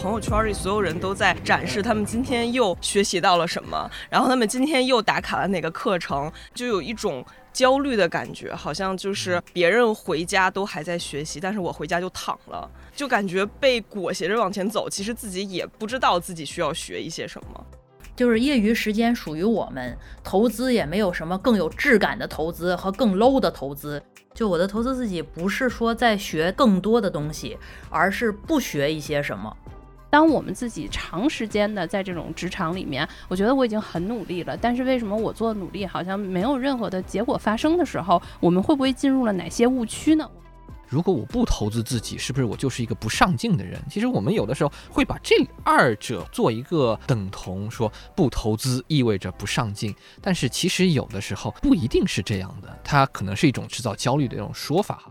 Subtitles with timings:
[0.00, 17.66] 朋友圈里所有人都在展示他们今天又学习到了什么，然后他们今天又打卡了哪个课程，就有一种焦虑的感觉，好像就是别人回家都还在学习，但是我回家就躺了，就感觉被裹挟着往前走，其实自己也不知道自己需要学一些什么。
[18.14, 24.00] 就是业余时间属于我们，投资也没有什么更有质感的投资和更 low 的投资。
[24.32, 27.58] 就我的投资自己，不是说在学更多的东西，
[27.90, 29.56] 而是不学一些什么。
[30.10, 40.28] 当我们自己长时间的在这种职场里面，我觉得我已经很努力了，但是为什么我做的努力好像没有任何的结果发生的时候，我们会不会进入了哪些误区呢？
[40.90, 43.78] 如果我不投资自己，是不是我就是一个不上进的人？
[43.90, 55.02] 其实我们有的时候会把这二者做一个等同，说不投资意味着不上进，但是其实有的时候不一定是这样的，它可能是一种制造焦虑的一种说法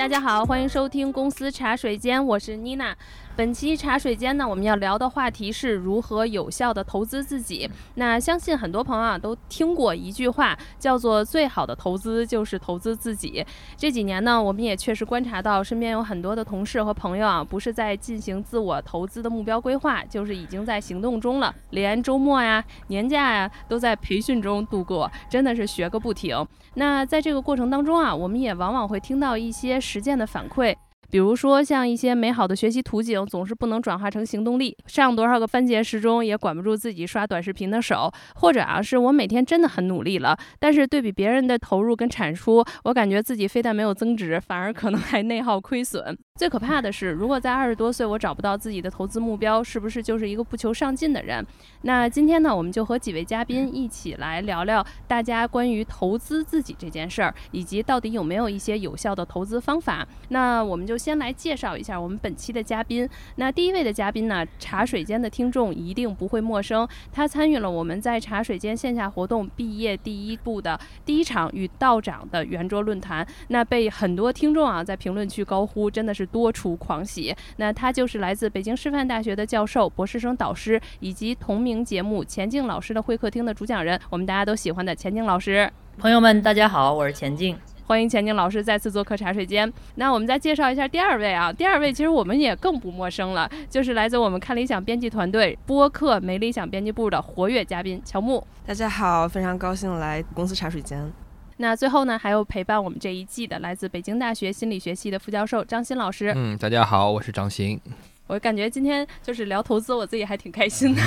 [0.00, 2.96] 大家好，欢迎收听公司茶水间，我是妮娜。
[3.40, 7.66] 本期茶水间呢，我们要聊的话题是如何有效的投资自己。
[7.94, 13.42] 那相信很多朋友啊都听过一句话，叫做“最好的投资就是投资自己”。
[13.78, 26.46] 这几年呢，我们也确实观察到，身边有很多的同事和朋友啊，不是在进行自我投资的目标规划，就是已经在行动中了，连周末呀、年假呀都在培训中度过，真的是学个不停。
[26.74, 30.76] 那在这个过程当中啊，我们也往往会听到一些实践的反馈。
[31.10, 34.76] 比如说，像一些美好的学习图景，总是不能转化成行动力。
[34.86, 38.10] 上多少个番茄时钟，也管不住自己刷短视频的手。
[38.36, 46.16] 或者啊，是我每天真的很努力了，但是对比别人的投入跟产出，我感觉自己非但没有增值，反而可能还内耗亏损。
[46.40, 51.46] 最可怕的是，如果在二十多岁我找不到自己的投资目标，是不是就是一个不求上进的人？
[51.82, 60.08] 那今天呢，我们就和几位嘉宾一起来聊聊大家关于投资自己这件事儿，以及到底有没有一些有效的投资方法。
[60.30, 60.96] 那我们就。
[60.96, 63.08] 先来介绍一下我们本期的嘉宾。
[63.36, 66.86] 那第一位的嘉宾呢，茶水间的听众一定不会陌生。
[67.10, 73.26] 他参与了我们在茶水间线下活动毕业第一步的第一场与道长的圆桌论坛。
[73.48, 77.34] 那被很多听众啊在评论区高呼，真的是多出狂喜。
[77.56, 85.70] 那他就是来自北京师范大学的教授、博士生导师，以及同名节目钱静老师的会客厅的主讲人，我们大家都喜欢的钱静老师。
[85.98, 87.56] 朋友们，大家好，我是钱静。
[87.86, 89.70] 欢迎钱静老师再次做客茶水间。
[89.96, 98.46] 那我们再介绍一下第二位啊，第二位其实我们也更不陌生了，就是来自我们看理想编辑团队播客没理想编辑部的活跃嘉宾乔木。
[98.64, 101.12] 大家好，非常高兴来公司茶水间。
[101.60, 106.32] 那最后呢，还有陪伴我们这一季的来自北京大学心理学系的副教授张鑫老师。
[106.34, 107.78] 嗯，大家好，我是张鑫。
[108.26, 111.02] 我感觉今天就是聊投资，我自己还挺开心的。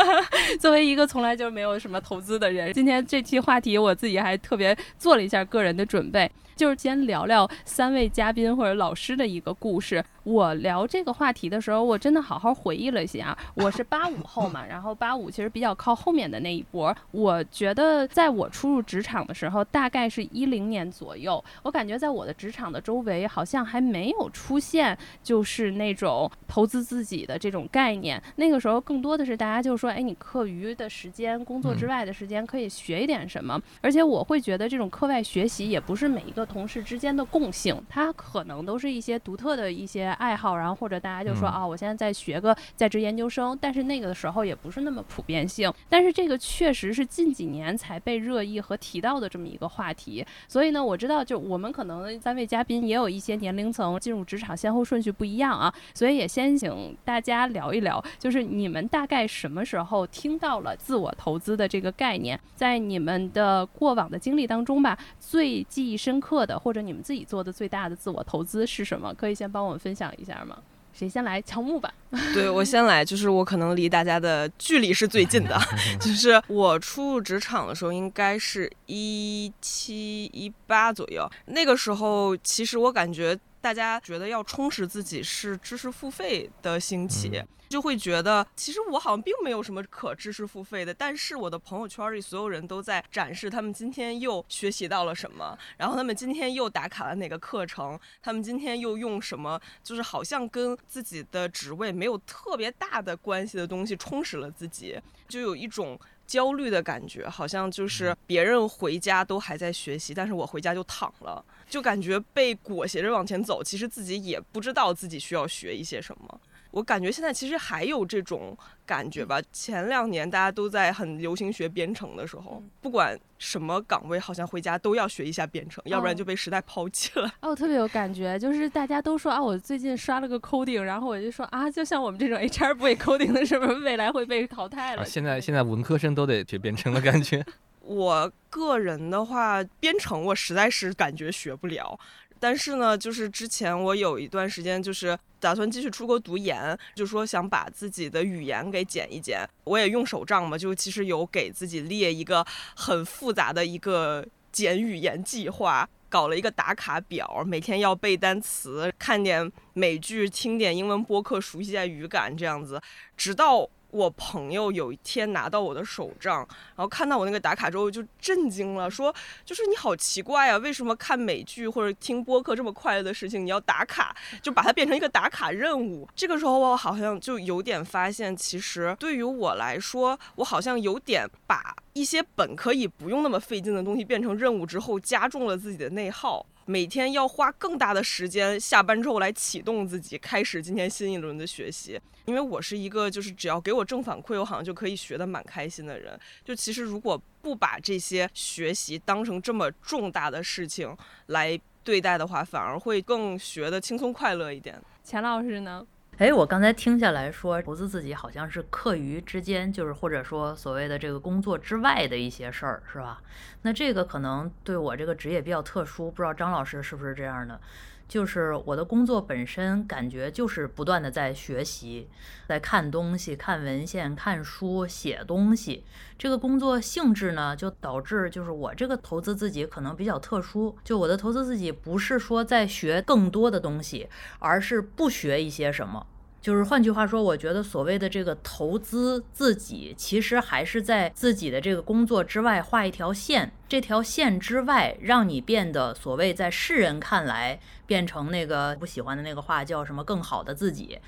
[0.58, 6.30] 作为一个从来就没有什么投资的人，今天这期话题我自己还特别做了一下个人的准备。
[6.58, 10.04] 就是先聊聊三位嘉宾或者老师的一个故事。
[10.24, 13.38] 我聊这个话题的时候，我真的好好回忆了一下。
[13.54, 16.94] 我是八五后嘛，然后八五其实比较靠后面的那一波。
[17.12, 28.20] 我觉得在我初入职场的时候，大概是一零年左右，我感觉在我的职场的周围好像还没有出现就是那种投资自己的这种概念。
[28.34, 33.58] 那个时候更多的是大家就说，哎，你课余的时间、工作之外的时间可以学一点什么。
[33.80, 36.47] 而且我会觉得这种课外学习也不是每一个。
[36.48, 45.72] 同事之间的共性，它可能都是一些独特的一些爱好，然后或者大家就说啊，我现在在学个在职研究生，但是那个的时候也不是那么普遍性。
[45.88, 50.24] 但是这个确实是近几年才被热议和提到的这么一个话题。
[50.48, 66.37] 所以呢，我知道就我们可能三位嘉宾也有一些年龄层进入职场先后顺序不一样啊，所以也先请大家聊一聊，就是你们大概什么时候听到了自我投资的这个概念，在你们的过往的经历当中吧，最记忆深刻。
[66.46, 69.12] 的或者你们自己做的最大的自我投资是什么？
[69.14, 70.58] 可以先帮我们分享一下吗？
[70.94, 71.40] 谁先来？
[71.42, 71.92] 乔木吧。
[72.34, 75.56] 对我先来，就是我可能离大家的距离是最近的，
[76.00, 81.30] 就是我初入职场的时候，应该是一七一八左右。
[81.46, 87.42] 那个时候，其实我感觉大家觉得要充实自己是知识付费的兴起。
[87.68, 116.40] 就会觉得，其实我好像并没有什么可知识付费的，但是我的朋友圈里所有人都在展示他们今天又学习到了什么，然后他们今天又打卡了哪个课程，他们今天又用什么，就是好像跟自己的职位没有特别大的关系的东西充实了自己，就有一种焦虑的感觉，好像就是别人回家都还在学习，但是我回家就躺了，就感觉被裹挟着往前走，其实自己也不知道自己需要学一些什么。
[116.78, 119.42] 我感觉现在其实还有这种感觉吧。
[119.52, 127.26] 前两年大家都在很流行学编程的时候，不管什么岗位，好像回家都要学一下编程，要不然就被时代抛弃了。
[127.40, 135.04] 哦，我特别有感觉，就是大家都说啊，我最近刷了个 coding，然后我就说啊，就像我们这种 HR 不会 coding 的，是不是未来会被淘汰了？
[135.04, 137.44] 现在现在文科生都得学编程的感觉。
[137.82, 141.98] 我个人的话，编程我实在是感觉学不了。
[142.40, 149.48] 但是呢，就是之前我有一段时间就是打算继续出国读研，就说想把自己的语言给减一减。
[149.64, 152.44] 我也用手账嘛，就其实有给自己列一个
[152.74, 162.80] 很复杂的一个减语言计划，搞了一个打卡表，每天要背单词、看点美剧、听点英文播客，熟悉一下语感，这样子，
[163.16, 163.68] 直到。
[163.90, 166.46] 我朋友有一天拿到我的手账，
[166.76, 169.14] 然后看到我那个打卡之后就震惊了，说
[169.44, 186.44] ：“就是你好奇怪啊，为什么看美剧或者听播客这么快乐的事情，你要打卡， 就把它变成一个打卡任务？”这个时候我好像就有点发现，其实对于我来说，我好像有点把一些本可以不用那么费劲的东西变成任务之后，加重了自己的内耗。
[186.68, 191.98] 每天要花更大的时间，下班之后来启动自己，开始今天新一轮的学习。
[192.26, 196.20] 因为我是一个，就是只要给我正反馈，我好像就可以学得蛮开心的人。
[196.44, 200.94] 就其实如果不把这些学习当成这么重大的事情
[201.28, 204.78] 来对待的话，反而会更学得轻松快乐一点。
[205.02, 205.86] 钱老师呢？
[206.18, 213.22] 哎，我刚才听下来说，投资自己好像是课余之间，就是或者说所谓的这个工作之外的一些事儿，是吧？
[213.62, 217.60] 那这个可能对我这个职业比较特殊，不知道张老师是不是这样的？
[218.08, 222.08] 就是我的工作本身感觉就是不断的在学习，
[222.48, 225.84] 在看东西、看文献、看书、写东西。
[226.18, 230.76] 这个工作性质呢，就导致就是我这个投资自己可能比较特殊。
[230.82, 234.08] 就我的投资自己不是说在学更多的东西，
[234.38, 236.06] 而是不学一些什么。
[236.40, 243.52] 就是换句话说，我觉得所谓的这个投资自己，其实还是在自己的这个工作之外画一条线。
[243.68, 250.98] 这条线之外，让你变得所谓在世人看来变成那个不喜欢的那个话叫什么更好的自己。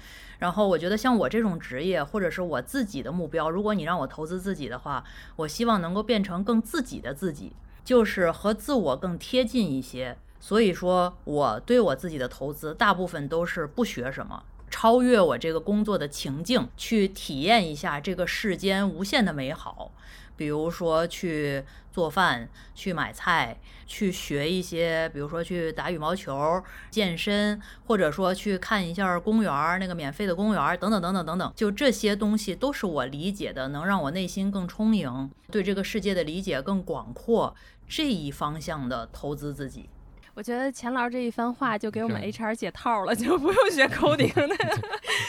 [0.40, 5.04] 然后我觉得像我这种职业，或者是我自己的目标，如果你让我投资自己的话，
[5.36, 7.52] 我希望能够变成更自己的自己，
[7.84, 10.18] 就是和自我更贴近一些。
[10.40, 14.42] 所以说，我对我自己的投资大部分都是不学什么。
[14.70, 19.90] 超越我这个工作的情境，去体验一下这个世间无限的美好。
[20.36, 21.62] 比如说去
[21.92, 31.52] 做饭、去买菜、去学一些，比如说去打羽毛球、健身，或者说去看一下公园儿那个免费的公园儿等等等等等等。
[31.54, 37.54] 就这些东西都是我理解的，能让我内心更充盈，对这个世界的理解更广阔
[37.86, 39.90] 这一方向的投资自己。
[40.34, 44.54] 我觉得钱老师这一番话就给我们 HR 解套了， 就不用学 coding 了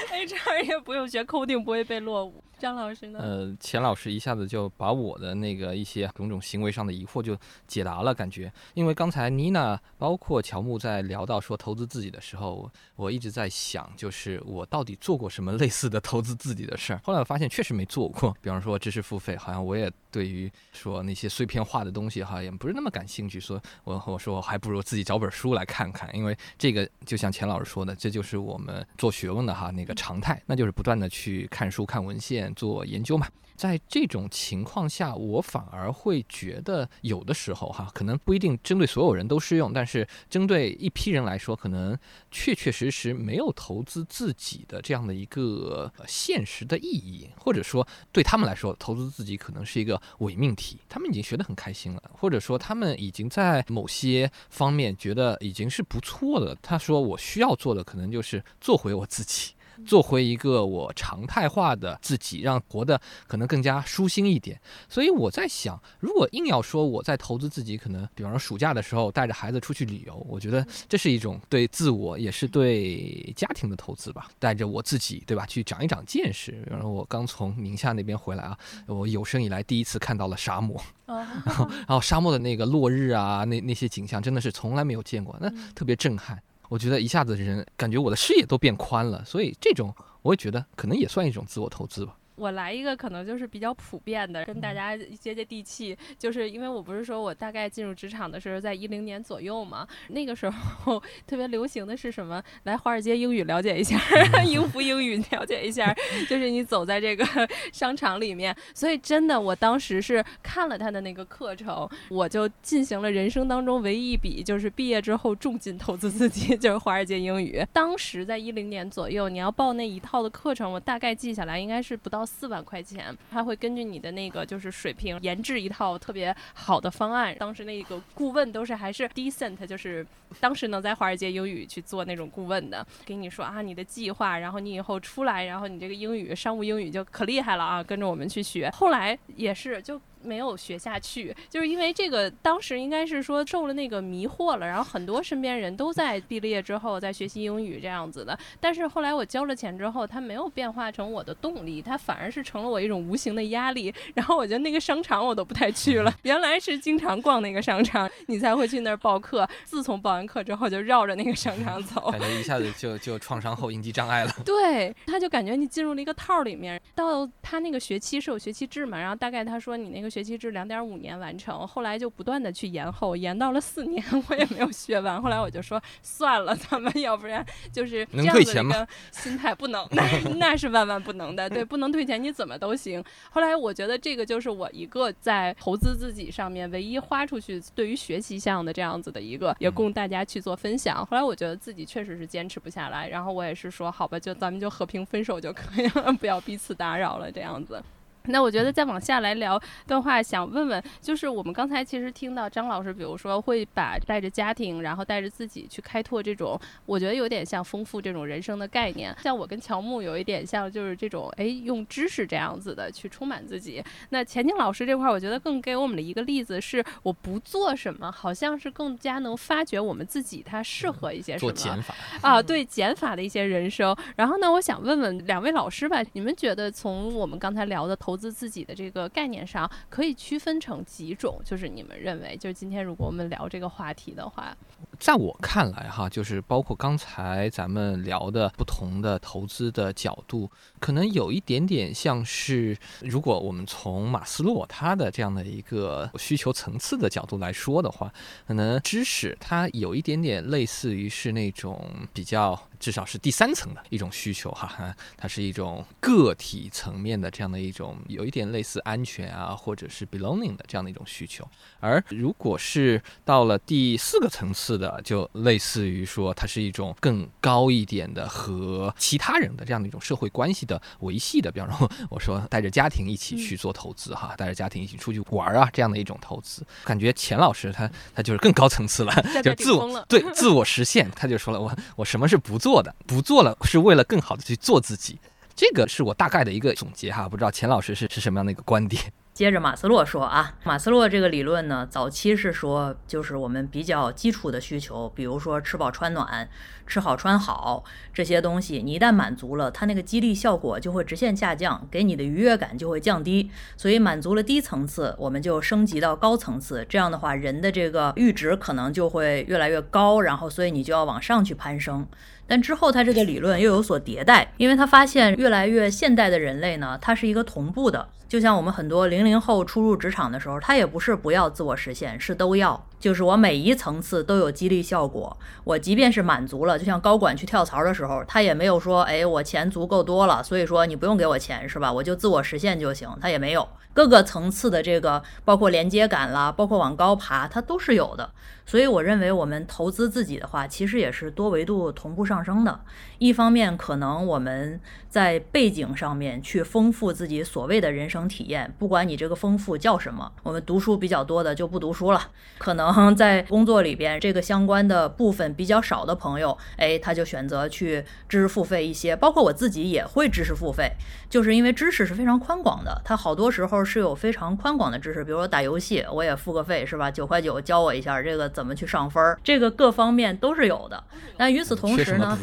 [0.09, 2.43] ，HR 也不用学 coding，不会被落伍。
[2.59, 3.19] 张老师呢？
[3.19, 7.35] 呃，钱老师一下子就把我的那个一些种种行为上的疑惑就
[7.67, 8.53] 解答了，感觉。
[8.75, 12.69] 因为刚才妮娜包括乔木在聊到说投资自己的时候，
[13.01, 17.01] 我一直在想，就是我到底做过什么类似的投资自己的事儿。
[17.03, 23.39] 后来我发现确实没做过，比方说知识付费，好像我也对于说那些碎片化的东西哈，也不是那么感兴趣。
[23.39, 32.51] 说我我说我还不如自己找本书来看看，因为这个就像钱老师说的，这就是我们做学问的哈那个常态，那就是不断的去看书、看文献。
[32.55, 33.27] 做研究嘛，
[33.61, 41.95] 在这种情况下，我反而会觉得有的时候哈，可能不一定针对所有人都适用，但是针对一批人来说，可能
[42.31, 50.79] 确确实实没有投资自己的这样的一个现实的意义，或者说对他们来说，投资自己可能是一个伪命题。
[50.89, 56.57] 他们已经学得很开心了，或者说他们已经在某些方面觉得已经是不错的。
[56.63, 59.53] 他说我需要做的可能就是做回我自己。
[59.85, 64.59] 做回一个我常态化的自己，让活得可能更加舒心一点。
[64.89, 74.29] 所以我在想，如果硬要说我在投资自己，可能比方说暑假的时候带着孩子出去旅游，我觉得这是一种对自我也是对家庭的投资吧。
[74.39, 76.51] 带着我自己，对吧，去长一长见识。
[76.63, 78.57] 比方说我刚从宁夏那边回来啊，
[78.87, 86.41] 我有生以来第一次看到了沙漠，然 后然后沙漠的那个落日啊，那那些景象真的是从来没有见过，那特别震撼。
[86.71, 92.15] 我觉得一下子人感觉我的视野都变宽了，所以这种我也觉得可能也算一种自我投资吧。
[92.41, 95.95] 我来一个可能就是比较普遍的，跟大家接接地气。
[96.17, 102.41] 就是因为我不是说我大概进入职场的时候在一零年左右嘛，那个时候特别流行的是什么？
[102.63, 103.95] 来华尔街英语了解一下，
[104.43, 105.95] 英孚英语了解一下。
[106.27, 107.23] 就是你走在这个
[107.71, 117.63] 商场里面，所以真的，我当时是看了他的那个课程，我就进行了人生当中唯一一笔，就是毕业之后重金投资自己， 就是华尔街英语。
[117.71, 123.15] 当时在一零年左右，你要报那一套的课程，我大概记下来应该是不到四万块钱。
[123.29, 127.35] 他会根据你的那个就是水平研制一套特别好的方案。
[127.37, 130.05] 当时那个顾问都是还是 decent，就是
[130.39, 138.69] 当时能在华尔街英语去做那种顾问的，给你说啊你的计划，然后你以后出来，然后你这个英语商务英语就可厉害了啊，跟着我们去学。
[138.71, 139.99] 后来也是就。
[140.23, 162.71] 没有学下去，就是因为这个，当时应该是说受了那个迷惑了，然后很多身边人都在毕了业之后在学习英语这样子的，但是后来我交了钱之后，它没有变化成我的动力，它反而是成了我一种无形的压力，然后我觉得那个商场我都不太去了，原来是经常逛那个商场，你才会去那儿报课，自从报完课之后就绕着那个商场走，感觉一下子。
[162.77, 170.10] 就就创伤后应激障碍了， 对，他就感觉你进入了一个套里面，到他那个学期是有学期制嘛，然后大概他说你那个。
[170.11, 175.21] 学期制两点五年完成，后来就不断的去延后，延到了四年，我也没有学完。
[175.21, 180.03] 后来我就说算了，咱们要不然就是这样子一个心态，不能，那
[180.37, 183.01] 那是万万不能的，对，不能退钱，你怎么都行。
[183.29, 191.05] 后来我觉得这个就是我一个在投资自己上面唯一花出去对于学习项的这样子的一个，也供大家去做分享。
[191.05, 197.81] 后来我觉得自己确实是坚持不下来，然后我也是说好吧，就咱们就和平分手就可以了， 不要彼此打扰了，这样子。
[198.25, 209.15] 那我觉得再往下来聊的话，想问问，就是我们刚才其实听到张老师，比如说会把带着家庭，然后带着自己去开拓这种，我觉得有点像丰富这种人生的概念。
[209.21, 213.83] 像我跟乔木有一点像，就是这种哎，用知识这样子的去充满自己。
[214.09, 221.51] 那钱宁老师这块，我觉得更给我们的一个例子是，我不做什么，好像是更加能发掘我们自己，它适合一些什么？
[221.51, 223.95] 做减法啊，对减法的一些人生。
[224.15, 231.39] 然后呢，我想问问两位老师吧，你们觉得从我们刚才聊的投投资自己的这个概念上，可以区分成几种？
[231.45, 234.53] 就是你们认为，就是今天如果我们聊这个话题的话，
[235.01, 248.13] 在我看来，哈，就是包括刚才咱们聊的不同的投资的角度，可能有一点点像是，如果我们从马斯洛他的这样的一个需求层次的角度来说的话，
[248.45, 252.61] 可能知识它有一点点类似于是那种比较。
[252.81, 261.47] 至少是第三层的一种需求哈，它是一种个体层面的这样的一种，有一点类似安全啊，或者是 belonging 的这样的一种需求。
[261.79, 271.51] 而如果是到了第四个层次的，就类似于说，它是一种更高一点的和其他人的这样的一种社会关系的维系的。
[271.51, 282.71] 比方说，我说带着家庭一起去做投资哈，带着家庭一起出去玩啊，这样的一种投资，感觉钱老师他他就是更高层次了， 就自我对自我实现，他就说了，我我什么是不做。
[282.71, 285.19] 做的不做了，是为了更好的去做自己，
[285.57, 289.11] 这个是我大概的一个总结哈，不知道钱老师是是什么样的一个观点。
[289.33, 296.49] 接着马斯洛说啊，马斯洛这个理论呢，早期是说就是我们比较基础的需求，比如说吃饱穿暖、
[296.85, 303.49] 吃好穿好这些东西，你一旦满足了，它那个激励效果就会直线下降，给你的愉悦感就会降低。
[303.77, 312.05] 所以满足了低层次，我们就升级到高层次，这样的话人的这个阈值可能就会越来越高，然后所以你就要往上去攀升。
[312.47, 318.07] 但之后他这个理论又有所迭代，因为他发现越来越现代的人类呢，它是一个同步的。
[318.27, 322.81] 就像我们很多零零后初入职场的时候，他也不是不要自我实现，是都要。
[322.97, 331.91] 就是我每一层次都有激励效果，我即便是满足了，就像高管去跳槽的时候，他也没有说，哎，我钱足够多了，所以说你不用给我钱是吧？
[331.91, 333.67] 我就自我实现就行，他也没有。
[333.93, 338.29] 各个层次的这个，包括连接感啦，包括往高爬，它都是有的。
[338.71, 342.79] 所以我认为，我们投资自己的话，其实也是多维度同步上升的。
[343.17, 352.29] 一方面，可能我们在背景上面去丰富自己所谓的人生体验，不管你这个丰富叫什么，我们读书比较多的就不读书了。
[352.59, 359.13] 可能在工作里边，这个相关的部分比较少的朋友，哎，他就选择去知识付费一些。
[359.13, 360.89] 包括我自己也会知识付费，
[361.29, 365.25] 就是因为知识是非常宽广的，它好多时候是有非常宽广的知识。
[365.25, 367.11] 比如说打游戏，我也付个费，是吧？
[367.11, 368.49] 九块九教我一下这个。
[368.60, 369.39] 怎么去上分儿？
[369.43, 371.03] 这个各方面都是有的。
[371.37, 372.37] 那与此同时呢？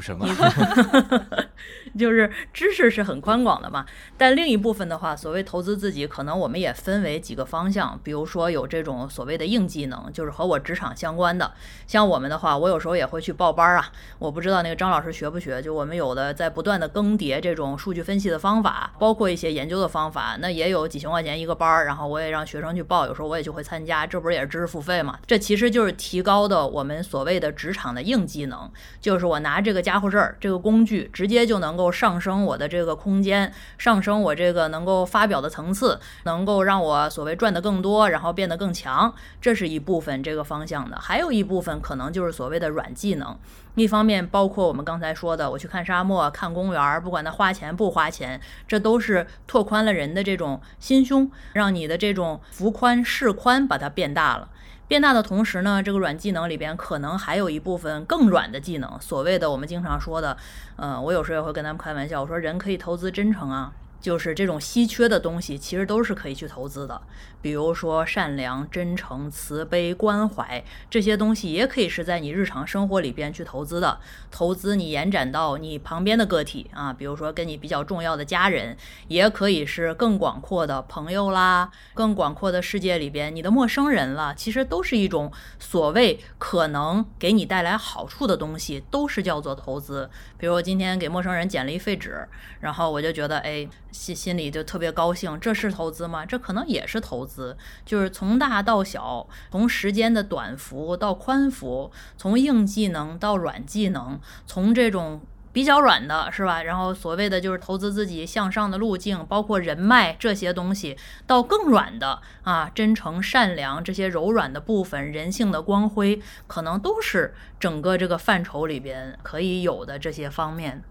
[1.96, 3.86] 就是知识是很宽广的嘛。
[4.16, 11.52] 但另一部分的话，所谓投资自己，可能我们也分为几个方向，比如说有这种所谓的硬技能，就是和我职场相关的。
[11.86, 13.92] 像我们的话，我有时候也会去报班儿啊。
[14.18, 15.62] 我不知道那个张老师学不学？
[15.62, 25.18] 就我们有的在不断的更迭这种数据分析的方法，包括一些研究的方法，那也有几千块钱一个班儿，然后我也让学生去报，有时候我也就会参加，这不是也是知识付费嘛？
[25.26, 43.38] 这其实就是提高的我们所谓的职场的硬技能，就是我拿这个家伙事儿，这个工具，直接就能够上升我的这个空间，上升我这个能够发表的层次，能够让我所谓赚的更多，然后变得更强，这是一部分这个方向的，还有一部分可能就是所谓的软技能。
[43.78, 54.48] 一方面包括我们刚才说的，我去看沙漠、看公园，不管它花钱不花钱，这都是拓宽了人的这种心胸，让你的这种幅宽视宽把它变大了。
[54.86, 60.36] 变大的同时呢，这个软技能里边可能还有一部分更软的技能，所谓的我们经常说的，
[60.76, 63.72] 嗯，我有时候也会跟他们开玩笑，我说人可以投资真诚啊。
[64.00, 67.00] 就是这种稀缺的东西，其实都是可以去投资的。
[67.40, 74.00] 比如说善良、真诚、慈悲、关怀这些东西，也可以是在你日常生活里边去投资的。
[74.30, 78.76] 投资你延展到你旁边的个体啊，比如说跟你比较重要的家人，
[79.06, 84.34] 也可以是更广阔的朋友啦，更广阔的世界里边你的陌生人了。
[84.34, 90.10] 其实都是一种所谓可能给你带来好处的东西，都是叫做投资。
[90.38, 92.26] 比如我今天给陌生人捡了一废纸，
[92.60, 93.68] 然后我就觉得，哎。
[93.90, 96.24] 心心里就特别高兴，这是投资吗？
[96.24, 105.22] 这可能也是投资，就是从大到小，从时间的短幅到宽幅，从硬技能到软技能，从这种
[105.58, 106.62] 比较软的是吧？
[106.62, 110.96] 然后所谓的就是投资自己向上的路径，包括人脉这些东西，
[111.26, 120.84] 到更软的啊，真诚、善良这些柔软的部分，人性的光辉，可能都是整个这个范畴里边可以有的这些方面。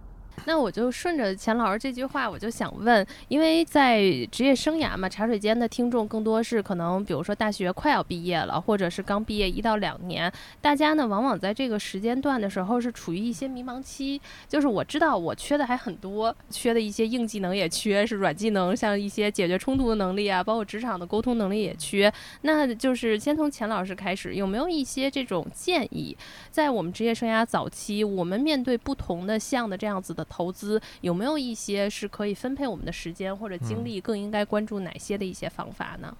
[0.46, 4.01] 那我就顺着钱老师这句话，我就想问，因为在
[4.32, 14.22] 职业生涯嘛，茶水间的听众更多是可能，比如说大学快要毕业了，或者是刚毕业一到两年，大家呢往往在这个时间段的时候是处于一些迷茫期。
[14.48, 22.12] 就是我知道我缺的还很多，缺的一些硬技能也缺，是软技能，像一些解决冲突的能力啊，包括职场的沟通能力也缺。
[22.44, 26.15] 那就是先从钱老师开始，有没有一些这种建议，
[26.50, 30.25] 在我们职业生涯早期，我们面对不同的项的这样子的。
[30.29, 36.15] 投资有没有一些是可以分配我们的时间或者精力，更应该关注哪些的一些方法呢？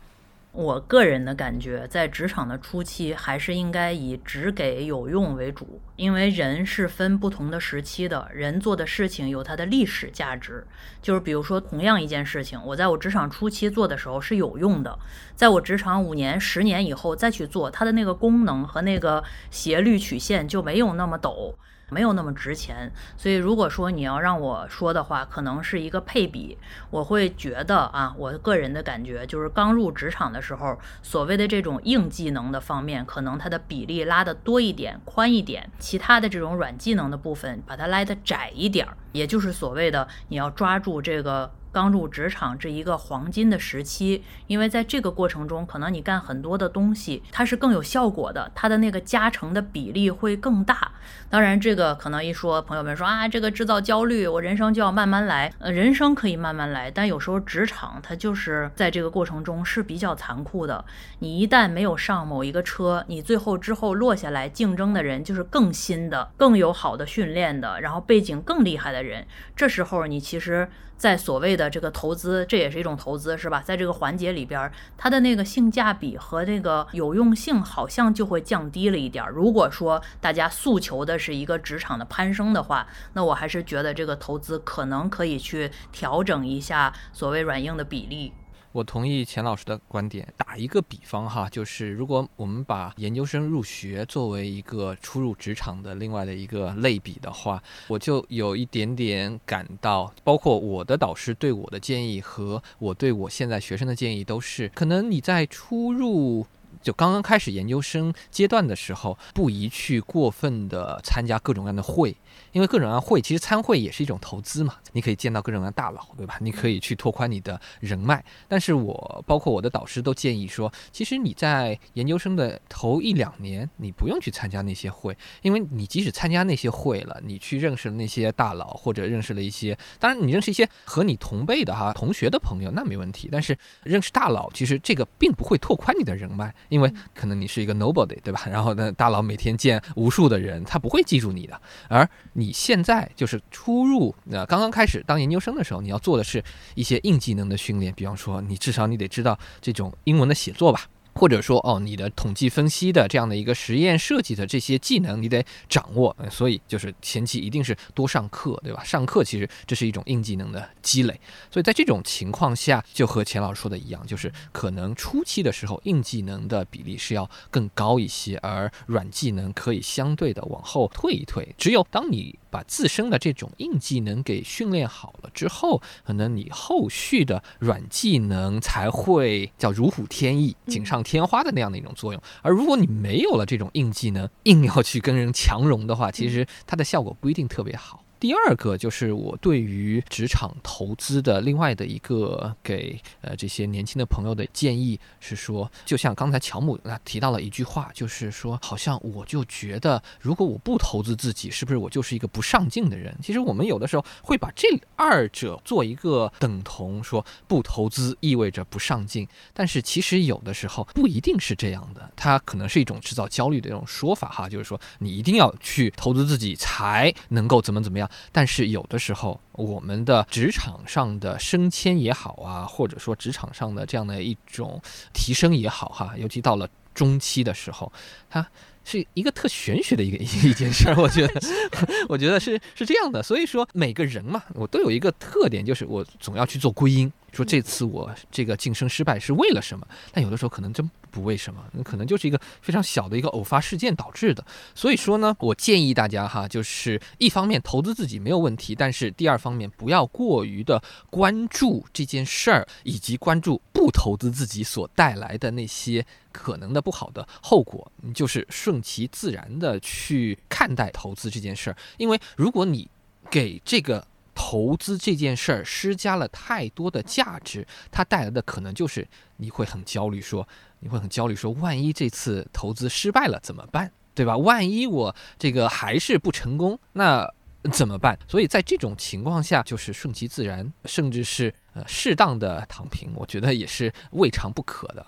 [0.54, 10.66] 我个人的感觉，在职场的初期，还是应该以只给有用为主，因为人是分不同的时期的，人做的事情有它的历史价值。
[11.00, 14.98] 就是比如说，同样一件事情，我在我职场初期做的时候是有用的，
[15.36, 21.54] 在我职场五年、十年以后再去做，它的那个功能和那个斜率曲线就没有那么陡。
[21.90, 26.58] 没有那么值钱，所以如果说你要让我说的话，可能是一个配比。
[26.90, 41.52] 我会觉得啊，我个人的感觉就是刚入职场的时候，所谓的这种硬技能的方面，可能它的比例拉得多一点、宽一点；其他的这种软技能的部分，把它拉得窄一点儿，也就是所谓的你要抓住这个。
[41.78, 50.94] 刚入职场这一个黄金的时期，因为在这个过程中，可能你干很多的东西，它是更有效果的，它的那个加成的比例会更大。
[51.30, 55.54] 当然，这个可能一说，朋友们说啊，这个制造焦虑，我人生就要慢慢来。
[55.60, 60.84] 呃，人生可以慢慢来，但有时候职场它就是在这个过程中是比较残酷的。
[61.20, 69.28] 你一旦没有上某一个车，你最后之后落下来竞争的人就是更新的、更有好的训练的，然后背景更厉害的人。
[69.56, 70.68] 这时候你其实。
[70.98, 73.62] 在所谓的这个投资，这也是一种投资，是吧？
[73.64, 79.24] 在这个环节里边，它的那个性价比和那个有用性好像就会降低了一点。
[79.30, 88.34] 如果说大家诉求的是一个职场的攀升的话，那我还是觉得这个投资可能可以去调整一下所谓软硬的比例。
[88.72, 90.28] 我同意钱老师的观点。
[90.38, 106.46] 打一个比方哈，就是如果我们把研究生入学作为一个初入职场的另外的一个类比的话，我就有一点点感到，包括我的导师对我的建议和我对我现在学生的建议都是，可能你在初入。
[106.80, 112.16] 就刚刚开始研究生阶段的时候，不宜去过分的参加各种各样的会，
[112.52, 114.76] 因为各种各样会其实参会也是一种投资嘛。
[114.94, 116.38] 你可以见到各种各样的大佬，对吧？
[116.42, 118.24] 你可以去拓宽你的人脉。
[118.48, 133.30] 但是我包括我的导师都建议说，其实你在研究生的头一两年，你不用去参加那些会，因为你即使参加那些会了，你去认识了那些大佬，或者认识了一些，当然你认识一些和你同辈的哈同学的朋友那没问题。
[133.32, 136.54] 但是认识大佬，其实这个并不会拓宽你的人脉。
[136.70, 138.42] 因为可能你是一个 nobody，对吧？
[138.50, 141.62] 然后呢，大佬每天见无数的人，他不会记住你的。
[141.88, 142.08] 而
[142.40, 146.44] 你现在就是初入，呃刚刚开始当研究生的时候，你要做的是
[146.76, 150.88] 一些硬技能的训练，比方说，你至少你得知道这种英文的写作吧。
[151.18, 156.16] 或者说哦，你的统计分析的这样的一个实验设计的这些技能，你得掌握。
[156.30, 158.84] 所以就是前期一定是多上课，对吧？
[158.84, 161.20] 上课其实这是一种硬技能的积累。
[161.52, 171.56] 所以在这种情况下，就和钱老师说的一样，就是可能初期的时候硬技能的比例是要更高一些，而软技能可以相对的往后退一退。
[171.58, 182.22] 只有当你把自身的这种硬技能给训练好了之后，可能你后续的软技能才会叫如虎添翼、锦上添花的那样的一种作用。
[182.42, 188.04] 而如果你没有了这种硬技能，硬要去跟人强融的话，其实它的效果不一定特别好。
[188.20, 203.16] 第二个就是我对于职场投资的另外的一个给呃这些年轻的朋友的建议是说，就像刚才乔姆他提到了一句话，就是说好像我就觉得如果我不投资自己，是不是我就是一个不上进的人？
[203.22, 218.07] 其实我们有的时候会把这二者做一个等同，说不投资意味着不上进，但是其实有的时候不一定是这样的，它可能是一种制造焦虑的一种说法哈，就是说你一定要去投资自己才能够怎么怎么样。
[218.32, 224.82] 但是有的时候，我们的职场上的升迁也好啊，或者说职场上的这样的一种
[225.14, 227.92] 提升也好哈，尤其到了中期的时候，
[228.30, 228.46] 它
[228.84, 230.96] 是一个特玄学的一个一件事儿。
[230.96, 231.42] 我觉得，
[232.08, 233.22] 我觉得是是这样的。
[233.22, 237.12] 所以说，每个人嘛，我都有一个特点，就是我总要去做归因。
[237.34, 239.86] 说这次我这个晋升失败是为了什么？
[240.12, 244.46] 但有的时候可能真不为什么，那可能就是一个非常小的一个偶发事件导致的。
[244.76, 257.92] 所以说呢，我建议大家哈，就是一方面投资自己没有问题，但是第二方面不要过于的关注这件事儿，以及关注不投资自己所带来的那些可能的不好的后果。
[258.04, 262.88] 你就是顺其自然的去看待投资这件事儿，因为如果你
[263.32, 264.06] 给这个。
[264.40, 269.06] 投资这件事儿施加了太多的价值，它带来的可能就是
[269.38, 270.48] 你会很焦虑，说
[270.80, 274.38] 你会很焦虑，说万一这次投资失败了怎么办，对吧？
[274.38, 277.28] 万一我这个还是不成功，那
[277.72, 278.16] 怎么办？
[278.28, 285.04] 所以在这种情况下，就是顺其自然，甚至是呃适当的躺平，我觉得也是未尝不可的。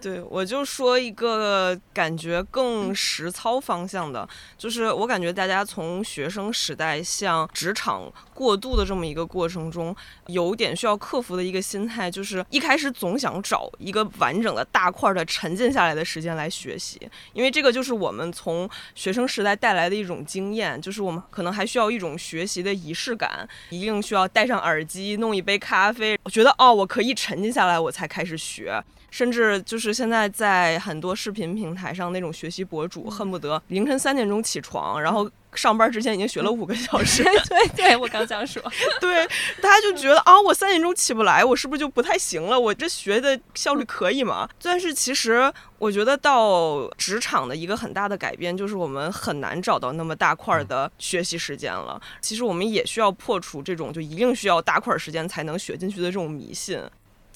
[0.00, 9.94] 对，我就说一个感觉更实操方向的，就是我感觉大家从学生时代向职场过渡的这么一个过程中，
[10.26, 17.00] 有点需要克服的一个心态，就是一开始总想找一个完整的大块的沉浸下来的时间来学习，
[17.32, 28.80] 因为这个就是我们从学生时代带来的一种经验，就是我们可能还需要一种学习的仪式感，一定需要戴上耳机，弄一杯咖啡，我觉得哦，我可以沉浸下来，我才开始学。
[29.10, 37.24] 甚至就是现在在很多视频平台上，那种学习博主恨不得凌晨三点钟起床，然后上班之前已经学了五个小时。
[37.48, 38.62] 对对，我刚想说，
[39.00, 39.26] 对，
[39.62, 42.58] 大家就觉得啊，我三点钟起不来，我是不是就不太行了？
[42.58, 44.48] 我这学的效率可以吗？
[44.62, 52.00] 但是其实我觉得到职场的一个很大的改变，就是我们很难找到那么大块的学习时间了。
[52.20, 56.78] 其实我们也需要破除这种就一定需要大块时间才能学进去的这种迷信。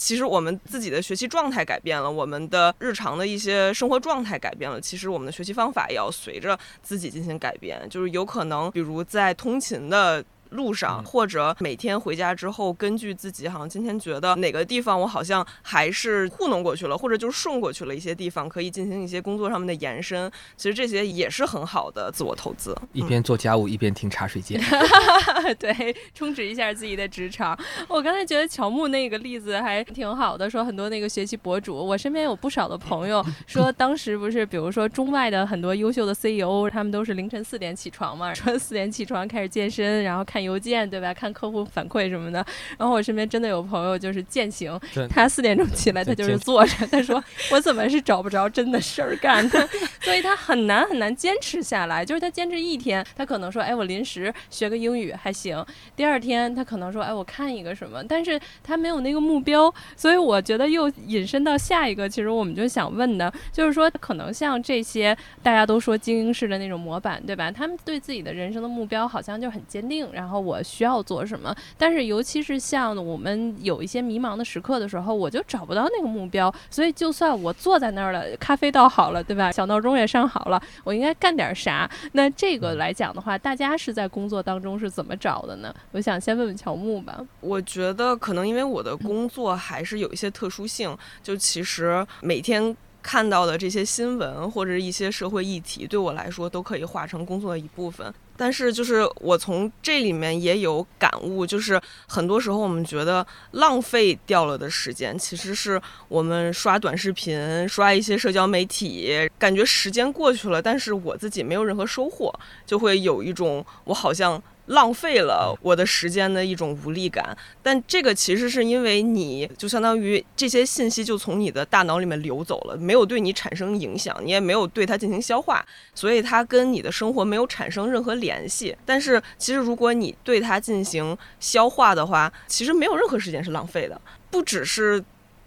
[0.02, 4.80] 其实我们自己的学习状态改变了，我们的日常的一些生活状态改变了。
[4.80, 10.24] 其实我们的学习方法也要随着自己进行改变，就是有可能，比如在通勤的。
[10.52, 20.30] 路上，或者每天回家之后，根据自己好像今天觉得哪个地方我好像还是糊弄过去了，或者就是顺过去了一些地方，可以进行一些工作上面的延伸。
[20.56, 22.76] 其实这些也是很好的自我投资。
[22.92, 24.60] 一边做家务一边听茶水间，
[25.58, 27.58] 对，充实一下自己的职场。
[27.88, 40.41] 我刚才觉得乔木那个例子还挺好的，说很多那个学习博主，我身边有不少的朋友说，当时不是比如说中外的很多优秀的 CEO，他们都是凌晨四点起床嘛，说四点起床开始健身，然后看。
[40.42, 41.12] 邮件对吧？
[41.14, 42.44] 看客户反馈什么的。
[42.78, 44.78] 然后我身边真的有朋友就是践行，
[45.08, 46.86] 他四点钟起来，他就是坐着。
[46.88, 49.68] 他说我怎么是找不着真的事儿干的？
[50.02, 52.04] 所以他很难很难坚持下来。
[52.04, 55.64] 就是他坚持一天，他可能说哎我临时学个英语还行。
[55.94, 59.72] 第二天他可能说哎我看一个什么，但是他没有那个目标。
[59.96, 67.50] 所以我觉得又引申到下一个，其实我们就想问的，就是说可能像这些大家都说精英式的那种模板，对吧？
[67.50, 70.31] 他们对自己的人生的目标好像就很坚定，然后。
[70.32, 71.54] 然后我需要做什么？
[71.76, 76.50] 但是尤其是像我们有一些迷茫的时刻的时候，我就找不到那个目标。
[76.70, 79.52] 所以就算我坐在那儿了，咖啡倒好了，对吧？
[79.52, 81.86] 小闹钟也上好了，我应该干点啥？
[82.12, 85.74] 那这个来讲的话，大家是在工作当中是怎么找的呢？
[85.90, 87.20] 我想先问问乔木吧。
[87.40, 92.74] 我觉得可能因为我的工作还是有一些特殊性，就其实每天。
[93.04, 98.14] 看到的这些新闻或者一些社会议题，对我来说都可以化成工作的一部分。
[98.36, 112.32] 但是，就是我从这里面也有感悟，就是很多时候我们觉得浪费掉了的时间，其实是我们刷短视频、刷一些社交媒体，感觉时间过去了，但是我自己没有任何收获，
[112.66, 114.42] 就会有一种我好像。
[114.66, 128.76] 浪费了我的时间的一种无力感，但这个其实是因为你就相当于这些信息就从你的大脑里面流走了，没有对你产生影响，你也没有对它进行消化，所以它跟你的生活没有产生任何联系。
[128.86, 135.02] 但是其实如果你对它进行消化的话，其实没有任何时间是浪费的，不只是。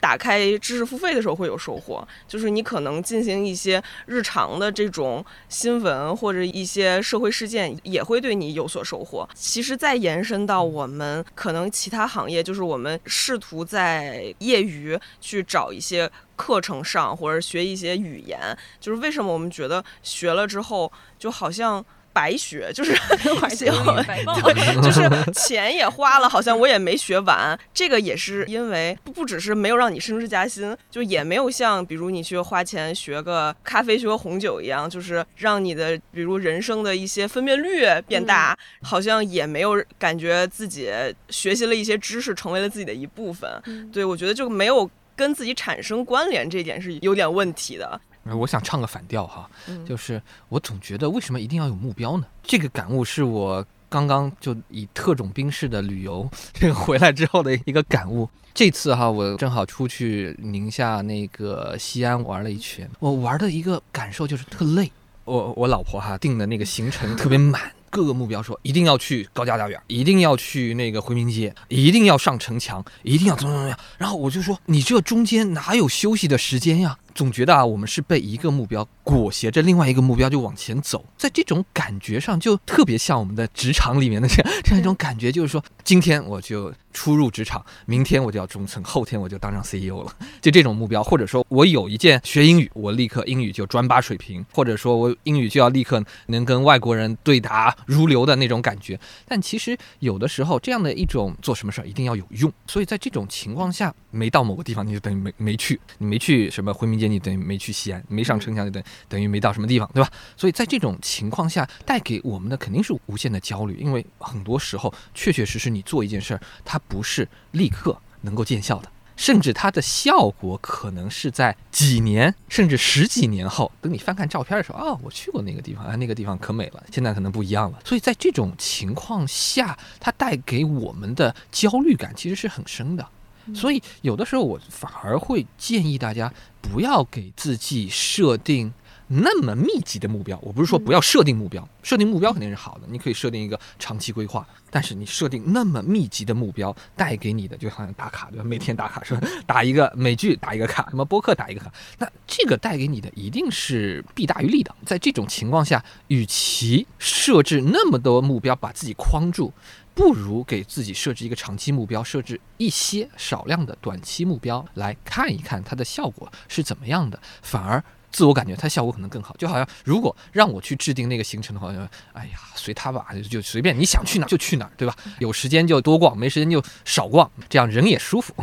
[0.05, 9.27] 打开知识付费的时候会有收获，就是你可能进行一些日常的这种新闻或者一些社会事件，也会对你有所收获。
[9.33, 21.83] 其实再延伸到我们可能其他行业，就是我们试图在业余去找一些课程上，或者学一些语言，就是为什么我们觉得学了之后就好像。
[22.15, 22.93] 白学就是，
[24.81, 27.59] 就是钱也花了，好像我也没学完。
[27.73, 40.89] 这个也是因为不不只是没有让你升职加薪，就也没有像比如你去花钱学个咖啡、学个红酒一样，就是让你的比如人生的一些分辨率变大，好像也没有感觉自己
[41.29, 43.61] 学习了一些知识成为了自己的一部分。
[43.91, 47.99] 对我觉得就没有跟自己产生关联，这一点是有点问题的。
[48.33, 49.49] 我想唱个反调哈，
[49.87, 52.25] 就是我总觉得为什么一定要有目标呢？
[52.41, 58.27] 这个感悟是我刚刚就以特种兵式的旅游这个回来之后的一个感悟。
[58.53, 64.91] 这次哈，我正好出去宁夏那个西安玩了一圈，我玩的一个感受就是特累。
[65.25, 73.77] 我我老婆哈定的那个行程特别满，各个目标说一定要去高家大院，一定要去那个回民街，一定要上城墙，一定要怎么怎么样。
[73.97, 76.97] 然后我就说，你这中间哪有休息的时间呀？
[77.15, 98.99] 总觉得啊，我们是被一个目标裹挟着，另外一个目标就往前走，在这种感觉上就特别像我们的职场里面的这样这样一种感觉，就是说，今天我就初入职场，明天我就要中层，后天我就当上 CEO 了，就这种目标，或者说我有一件学英语，我立刻英语就专八水平，或者说我英语就要立刻能跟外国人对答如流的那种感觉。
[99.25, 107.04] 但其实有的时候，这样的一种做什么事儿一定要有用，所以在这种情况下，没到某个地方，你就等于没没去，你没去什么回民街。
[107.07, 110.09] 你等于没去西安，没上城墙，就等等于没到什么地方，对吧？
[110.35, 127.79] 所以在这种情况下，带给我们的肯定是无限的焦虑，因为很多时候确确实实你做一件事儿，它不是立刻能够见效的，甚至它的效果可能是在几年甚至十几年后，等你翻看照片的时候，哦，我去过那个地方，啊，那个地方可美了，现在可能不一样了。
[127.85, 133.07] 所以在这种情况下，它带给我们的焦虑感其实是很深的。
[133.53, 136.31] 所以有的时候我反而会建议大家
[136.61, 138.73] 不要给自己设定
[139.07, 140.39] 那么密集的目标。
[140.41, 144.47] 我不是说不要设定目标，设定目标肯定是好的，你可以设定一个长期规划。
[144.71, 148.43] 但是你设定那么密集的目标，带给你的就好像打卡对吧？
[148.43, 149.27] 每天打卡是吧？
[149.45, 154.75] 打一个美剧打一个卡，什么播客打一个卡，那这个带给你的一定是弊大于利的。
[154.85, 159.53] 在这种情况下，与其设置那么多目标把自己框住。
[159.95, 167.17] 不如给自己设置一个长期目标，设置一些少量的短期目标，来看一看它的效果是怎么样的。
[167.41, 167.81] 反而
[168.11, 169.33] 自我感觉它效果可能更好。
[169.37, 171.69] 就好像如果让我去制定那个行程的话，
[172.11, 174.93] 哎呀，随他吧，就随便你想去哪就去哪，对吧？
[175.19, 178.35] 有时间就多逛，没时间就少逛，这样人也舒服。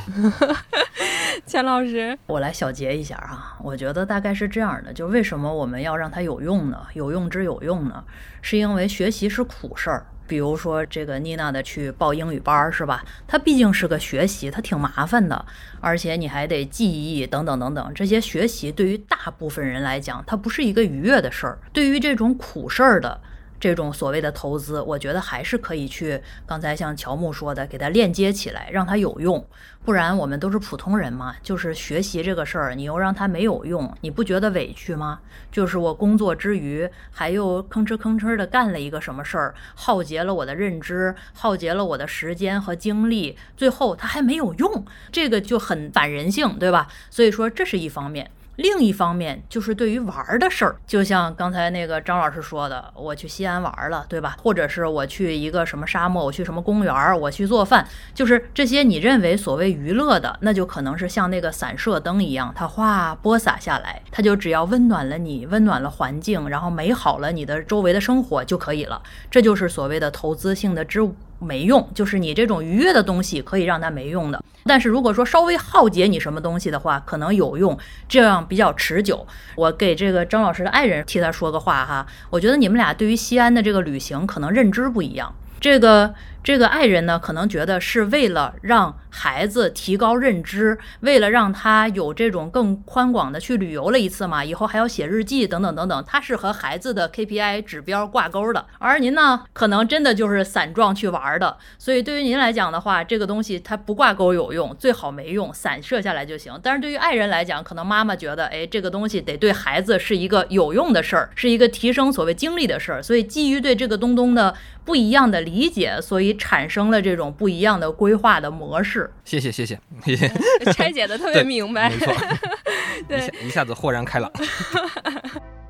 [1.46, 6.86] 钱老师，我来小结一下啊，我觉得大概是这样的，就为什么我们要让它有用呢？
[6.94, 8.04] 有用之有用呢？
[8.40, 10.06] 是因为学习是苦事儿。
[10.26, 13.04] 比如说这个妮娜的去报英语班儿是吧？
[13.26, 15.44] 它毕竟是个学习，它挺麻烦的，
[15.80, 17.92] 而且你还得记忆等等等等。
[17.94, 21.58] 这些学习对于大部分人来讲，它不是一个愉悦的事儿。
[21.72, 23.20] 对于这种苦事儿的。
[23.62, 26.20] 这种所谓的投资，我觉得还是可以去。
[26.44, 29.46] 刚才像乔木说的，给它链接起来，让它有用。
[29.85, 35.20] 不然我们都是普通人嘛，就是学习这个事儿，你又让它没有用，你不觉得委屈吗？
[35.53, 46.88] 就是我工作之余，还又吭哧吭哧的干了一个什么事儿，耗竭了我的认知，耗竭了我的时间和精力，最后它还没有用，这个就很反人性，对吧？
[47.11, 48.29] 所以说这是一方面。
[48.56, 54.36] 另一方面，就是对于玩的事儿，就像刚才那个张老师说的，我去西安玩了，对吧？
[54.42, 69.02] 或者是我去一个什么沙漠，我去什么公园，我去做饭，就是这些你认为所谓娱乐的，那就可能是像那个散射灯一样，它哗播洒下来，它就只要温暖了你，温暖了环境，然后美好了你的周围的生活就可以了。
[69.30, 71.00] 这就是所谓的投资性的之
[71.42, 74.42] 没用，就是你这种愉悦的东西可以让它没用的。
[74.64, 77.76] 但是如果说稍微耗竭你什么东西的话，可能有用，
[78.09, 79.26] 这样比较持久。
[79.57, 85.35] 我给这个张老师的爱人替他说个话哈，我觉得你们俩对于西安的这个旅行可能认知不一样。
[85.61, 98.66] 这个这个爱人呢，可能觉得是为了让孩子提高认知，为了让他有这种更宽广的去旅游了一次嘛，以后还要写日记等等等等，他是和孩子的 KPI 指标挂钩的。
[98.78, 101.57] 而您呢，可能真的就是散状去玩的。
[101.78, 106.59] 所以对于您来讲的话，这个东西它不挂钩有用，最好没用，散射下来就行。
[106.62, 113.02] 但是对于爱人来讲，可能妈妈觉得，哎，这个东西得对孩子是一个有用的事儿，是一个提升所谓经历的事儿。
[113.02, 119.11] 所以基于对这个东东的不一样的理解，所以产生了这种不一样的规划的模式。
[119.25, 121.88] 谢谢谢谢谢谢，拆解的特别 明白。
[121.90, 122.14] 没错，
[123.09, 124.31] 对一下一下子豁然开朗。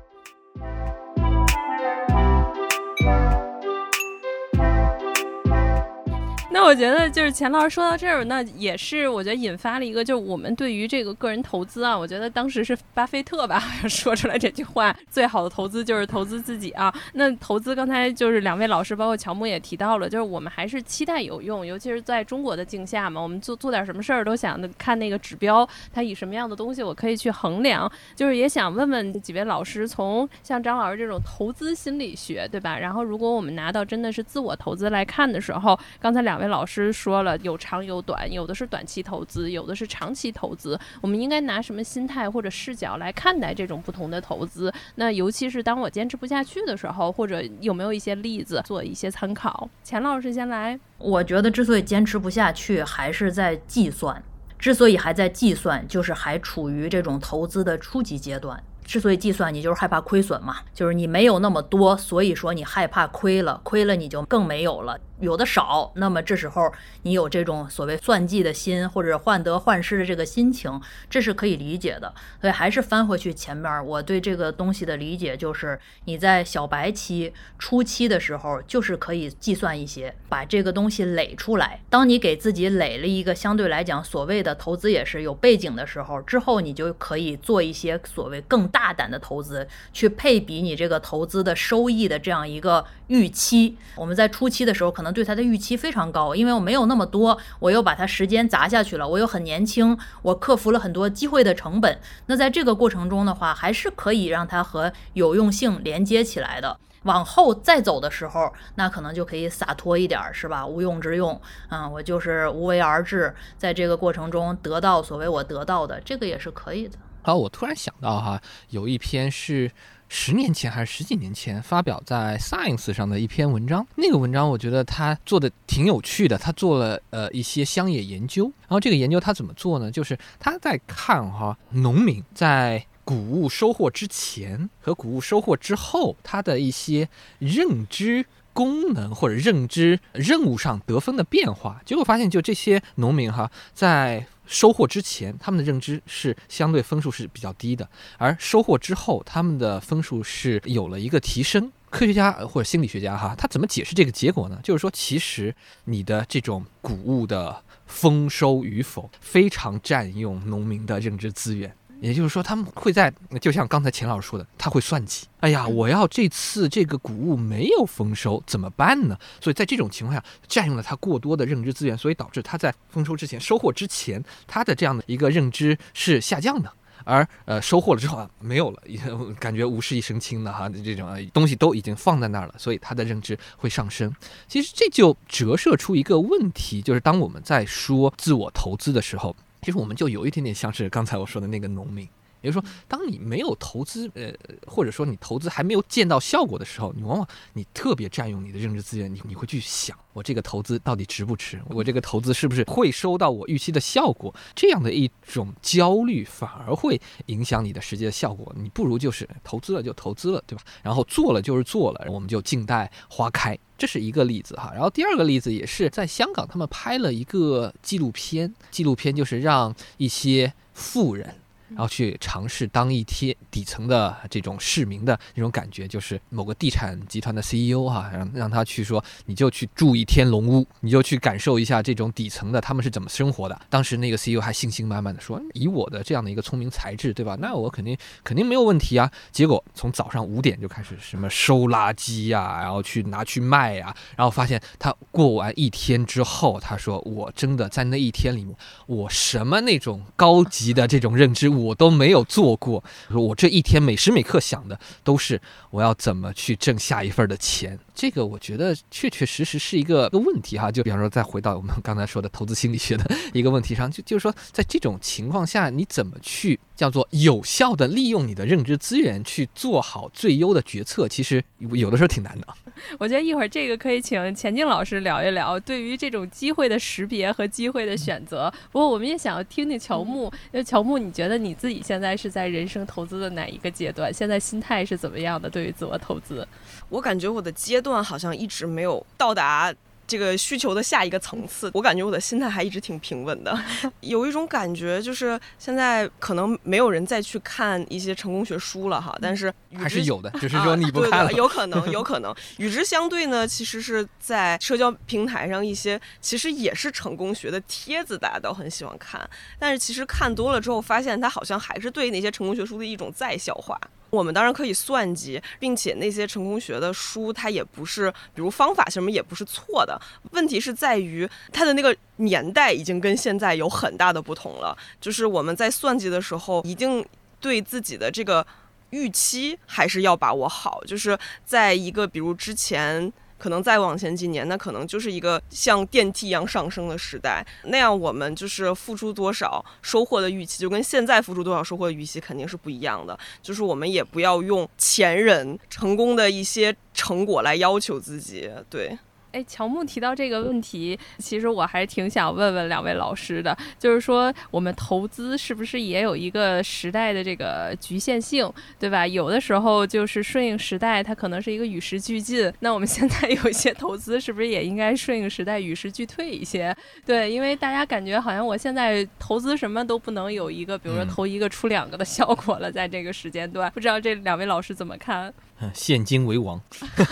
[6.63, 16.93] 我觉得就是钱老师说到这儿，那也是我觉得引发了一个，就是我们对于这个个人投资啊，我觉得当时是巴菲特吧 说出来这句话，最好的投资就是投资自己啊。
[17.13, 27.91] 那投资刚才就是两位老师，包括乔木也提到了，就是我们还是期待有用，尤其是在中国的境下嘛，我们做做点什么事儿都想看那个指标，它以什么样的东西我可以去衡量。
[28.15, 32.77] 就是也想问问几位老师，从像张老师这种投资心理学，对吧？
[32.77, 40.79] 然后如果我们拿到真的是自我投资来看的时候，刚才两位老老师说了，有长有短，有的是短期投资，有的是长期投资。
[41.01, 44.71] 我们应该拿什么心态或者视角来看待这种不同的投资？
[44.93, 49.67] 那尤其是当我坚持不下去的时候，或者有没有一些例子做一些参考？
[49.83, 50.79] 钱老师先来。
[50.99, 54.21] 我觉得之所以坚持不下去，还是在计算。
[54.59, 58.63] 之所以还在计算，就是还处于这种投资的初级阶段。
[58.83, 64.99] 之所以计算，你就是害怕亏损嘛，就是你没有那么多，所以说你害怕亏了，亏了你就更没有了。
[65.19, 66.69] 有的少，那么这时候
[67.03, 72.13] 你有这种所谓算计的心，或者患得患失的这个心情，这是可以理解的。
[72.41, 81.79] 所以还是翻回去前面，我对这个东西的理解就是，你在小白期初期的时候，就是可以计算一些，把这个东西垒出来。
[81.89, 93.77] 当你给自己垒了一个相对来讲所谓的投资也是有背景的时候，之后你就可以做一些所谓更大胆的投资，去配比你这个投资的收益的这样一个预期。
[93.95, 101.99] 我们在初期的时候，可能对它的预期非常高，因为我没有那么多，我又把它时间砸下去了，我又很年轻，我克服了很多机会的成本。
[102.25, 106.75] 那在这个过程中的话，还是可以让它和有用性连接起来的。
[107.03, 110.65] 往后再走的时候，那可能就可以洒脱一点，是吧？
[110.65, 116.97] 无用之用，嗯，我就是无为而治，在这个过程中得到所谓我得到的，这个也是可以的。
[117.23, 119.71] 好，我突然想到哈，有一篇是
[120.09, 129.89] 十年前还是十几年前发表在 Science 上的一篇文章，那个文章我觉得他做的挺有趣的，他做了呃一些乡野研究，然后这个研究他怎么做呢？
[129.89, 137.07] 就是他在看哈农民在谷物收获之前和谷物收获之后，他的一些
[137.39, 138.25] 认知。
[138.55, 151.71] 功能或者认知任务上得分的变化，结果发现就这些农民哈，在收获之前，他们的认知是相对分数是比较低的，而收获之后，他们的分数是有了一个提升。
[151.89, 154.59] 科学家或者心理学家哈，他怎么解释这个结果呢？
[154.63, 161.75] 就是说，其实你的这种谷物的丰收与否，非常占用农民的认知资源。
[162.01, 165.25] 也就是说，他们会在，就像刚才钱老师说的，他会算计。
[165.39, 169.17] 哎呀，我要这次这个谷物没有丰收怎么办呢？
[169.39, 176.71] 所以在这种情况下，占用了他过多的认知资源，所以导致他在丰收之前、收获之前，他的这样的一个认知是下降的。
[177.05, 178.81] 而呃，收获了之后啊，没有了，
[179.39, 184.13] 感觉无事一身轻的哈，这种东西都已经放在那儿了，所以他的认知会上升。
[184.47, 189.35] 其实这就折射出一个问题，就是当我们在说自我投资的时候。
[189.63, 192.07] 其实我们就有一点点像是刚才我说的那个农民，
[192.43, 194.31] 也就是说，当你没有投资，呃，
[194.67, 201.59] 或者说你投资还没有见到效果的时候，你往往你特别占用你的认知资源，你你会去想，我这个投资到底值不值？
[201.69, 204.33] 我这个投资是不是会收到我预期的效果？
[204.53, 208.53] 这样的一种焦虑反而会影响你的实际的效果。
[208.57, 210.63] 你不如就是投资了就投资了，对吧？
[210.83, 213.57] 然后做了就是做了，我们就静待花开。
[213.75, 221.35] 这是一个例子哈，然后第二个例子也是在香港，他们拍了一个纪录片，纪录片就是让一些富人
[221.73, 233.59] 然后去尝试当一天底层的这种市民的那种感觉，就是某个地产集团的 CEO 哈、让让他去说，你就去住一天龙屋，你就去感受一下这种底层的他们是怎么生活的。
[233.69, 237.37] 当时那个 CEO 还信心满满的说，以我的这样的一个聪明才智，对吧？
[237.39, 239.11] 那我肯定肯定没有问题啊。
[239.31, 248.55] 结果从早上五点就开始什么收垃圾呀、然后去拿去卖呀、然后发现他过完一天之后，他说我真的在那一天里面，
[248.85, 252.83] 我什么那种高级的这种认知物我都没有做过。
[253.09, 255.41] 说我这一天每时每刻想的都是
[255.71, 257.79] 我要怎么去挣下一份的钱。
[257.95, 260.71] 这个我觉得确确实实是一个一个问题哈。
[260.71, 271.07] 就比方说，再回到我们刚才说的投资心理学的一个问题上，就就是说，在这种情况下，你怎么去叫做有效的利用你的认知资源去做好最优的决策？
[271.07, 272.47] 其实有的时候挺难的。
[272.99, 278.53] 我觉得一会儿这个可以请钱静老师聊一聊，对于这种机会的识别和机会的选择。
[278.69, 284.13] 不过我们也想要听听乔木，因为乔木，你觉得你自己现在是在人生投资的哪一个阶段？
[284.13, 285.49] 现在心态是怎么样的？
[285.49, 286.45] 对于自我投资，
[286.89, 289.73] 我感觉我的阶段好像一直没有到达
[290.05, 291.71] 这个需求的下一个层次。
[291.73, 293.57] 我感觉我的心态还一直挺平稳的，
[294.01, 301.29] 有一种感觉就是现在可能没有人再去看一些成功学书了哈，但是还是有的， 只是啊说你不对看了。
[301.29, 302.33] 对有可能， 有可能。
[302.57, 309.27] 与之相对呢，其实是在社交平台上一些其实也是成功学的帖子，大家都很喜欢看。
[309.57, 313.79] 但是其实看多了之后，发现它好像还是对那些成功学书的一种再消化。
[314.13, 319.99] 我们当然可以算计，并且那些成功学的书，它也不是，比如方法什么也不是错的。
[320.33, 324.77] 问题是在于它的那个年代已经跟现在有很大的不同了。
[325.01, 327.03] 就是我们在算计的时候，一定
[327.39, 328.45] 对自己的这个
[328.91, 333.11] 预期还是要把握好，就是在一个比如之前。
[333.43, 337.45] 可能再往前几年，那可能就是一个像电梯一样上升的时代。
[337.65, 343.19] 那样我们就是付出多少，收获的预期就跟现在付出多少收获的预期肯定是不一样的。
[343.41, 348.49] 就是我们也不要用前人成功的一些成果来要求自己。
[348.69, 348.97] 对，
[349.33, 359.07] 哎，乔木提到这个问题，其实我还挺想问问两位老师的，就是说我们投资是不是也有一个时代的这个局限性，对吧？
[359.07, 362.51] 有的时候就是顺应时代，它可能是一个与时俱进。
[362.59, 366.75] 那我们现在有一些投资，是不是也应该顺应时代，与时俱退一些？
[367.03, 375.33] 对，因为大家感觉好像我现在投资什么都不能有一个，比如说嗯投一个出两个的效果了，在这个时间段，不知道这两位老师怎么看？
[375.73, 376.59] 现金为王，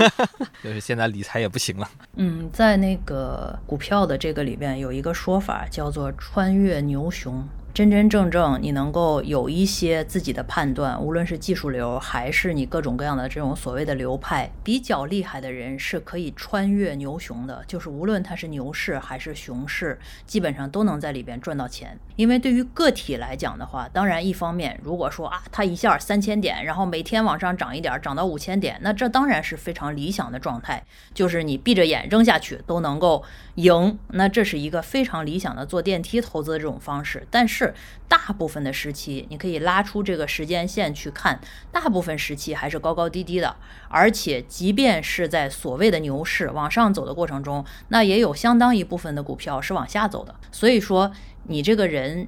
[0.63, 1.89] 就是现在理财也不行了。
[2.15, 7.47] 嗯，在那个股票的这个里边有一个说法叫做穿越牛熊。
[7.73, 21.97] 真真正正你能够有一些自己的判断，无论是技术流还是你各种各样的这种所谓的流派，比较厉害的人是可以穿越牛熊的，就是无论他是牛市还是熊市，基本上都能在里边赚到钱。
[22.17, 33.23] 因为对于个体来讲的话，当然一方面，如果说啊，他一下三千点，然后每天往上涨一点，涨到五千点，那这当然是非常理想的状态，就是你闭着眼扔下去都能够
[33.55, 37.25] 赢，那这是一个非常理想的坐电梯投资的这种方式。
[37.31, 37.73] 但是是
[38.07, 41.39] 大部分的时期，你可以拉出这个时间线去看，
[41.71, 43.55] 大部分时期还是高高低低的，
[43.87, 50.35] 而且即便是在所谓的牛市往上走的过程中，那也有相当一部分的股票是往下走的。
[50.51, 51.11] 所以说，
[51.43, 52.27] 你这个人。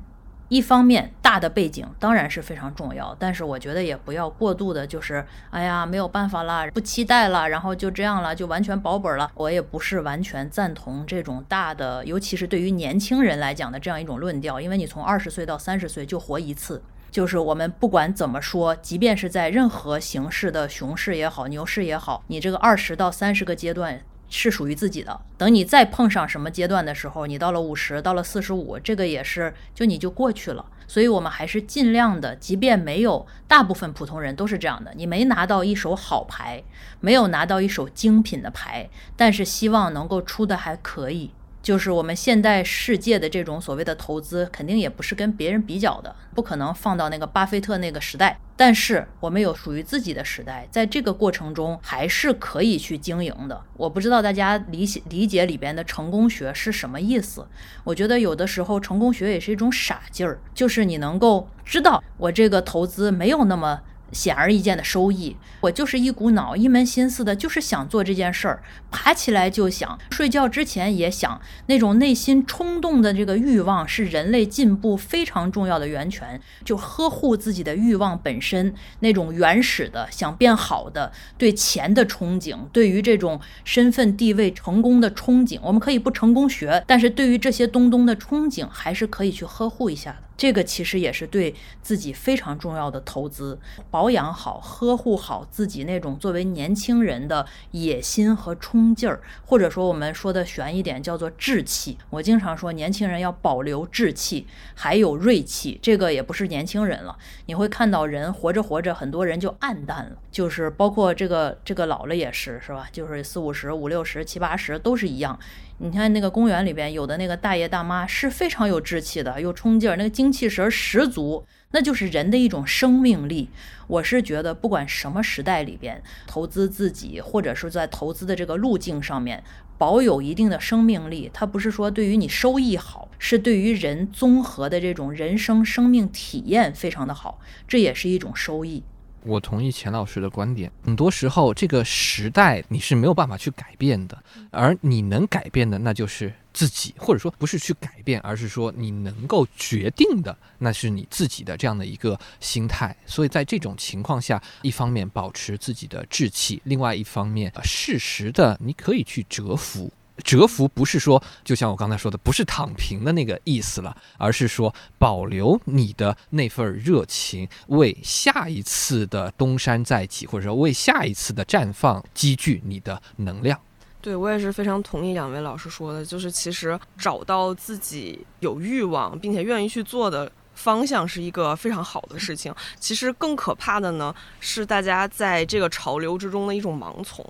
[0.54, 9.32] 一方面，大的背景当然是非常重要，但是我觉得也不要过度的，就是哎呀没有办法啦，不期待了，然后就这样了，就完全保本了。
[9.34, 16.84] 我也不是完全赞同这种大的，尤其是对于年轻人来讲的这样一种论调，因为你从二十岁到三十岁就活一次。
[17.10, 24.00] 就是我们不管怎么说，即便是在任何形式的熊市也好、牛市也好，你这个二十到三十个阶段
[24.40, 25.20] 是属于自己的。
[25.38, 30.66] 等你再碰上什么阶段的时候，你到了五十，到了四十五，这个也是就你就过去了。
[30.88, 36.62] 所以我们还是尽量的，即便没有大部分普通人都是这样的，你没拿到一手好牌，
[37.00, 41.32] 没有拿到一手精品的牌，但是希望能够出的还可以。
[41.64, 48.38] 就是我们现代世界的这种所谓的投资，肯定也不是跟别人比较的，不可能放到那个巴菲特那个时代。
[48.56, 53.60] 但是我们有属于自己的时代，在这个过程中还是可以去经营的。
[53.78, 57.48] 我不知道大家理解理解里边的成功学是什么意思？
[57.86, 63.82] 我觉得有的时候成功学也是一种傻劲儿，就是你能够知道我这个投资没有那么。
[64.14, 68.62] 显而易见的收益，我就是一股脑、一门心思的，就是想做这件事儿，
[68.92, 76.40] 爬起来就想，睡觉之前也想，那种内心冲动的这个欲望是人类进步非常重要的源泉。
[76.64, 90.18] 就呵护自己的欲望本身，那种原始的想变好的，对钱的憧憬，对于这种身份地位、成功的憧憬，我们可以不成功学，但是对于这些东东的憧憬，还是可以去呵护一下的。
[90.36, 93.60] 这个其实也是对自己非常重要的投资，
[93.92, 101.98] 保养好、呵护好自己那种作为年轻人的野心和冲劲儿，或者说我们说的悬一点叫做志气。
[102.10, 105.80] 我经常说，年轻人要保留志气，还有锐气。
[105.82, 112.88] 这个也不是年轻人了，你会看到人活着活着，很多人就暗淡了，就是包括这个这个老了也是，是吧？
[112.92, 115.40] 就是四五十、五六十、七八十都是一样。
[115.80, 123.50] 你看那个公园里边有的那个大爷大妈是非常有志气的，有冲劲儿，那个精气神儿十足，那就是人的一种生命力。
[123.88, 129.44] 我是觉得，不管什么时代里边，投资自己或者是在投资的这个路径上面
[129.78, 138.84] 保有一定的生命力，它不是说对于你收益好，是对于人综合的这种人生生命体验非常的好，这也是一种收益。
[139.26, 144.18] 我同意钱老师的观点，很多时候这个时代你是没有办法去改变的，
[144.52, 152.96] 而你能改变的那就是自己，或者说不是去改变，而是说你能够决定的那是你自己的这样的一个心态。
[153.06, 159.92] 所以在这种情况下，一方面保持自己的志气，另外一方面适时的你可以去蛰伏。
[160.24, 173.60] 蛰伏不是说，就像我刚才说的，不是躺平的那个意思了，而是说保留你的那份热情，为下一次的东山再起，或者说为下一次的绽放积聚你的能量。
[174.02, 182.54] 对我也是非常同意两位老师说的，就是其实找到自己有欲望并且愿意去做的方向是一个非常好的事情。
[182.78, 187.26] 其实更可怕的呢，是大家在这个潮流之中的一种盲从。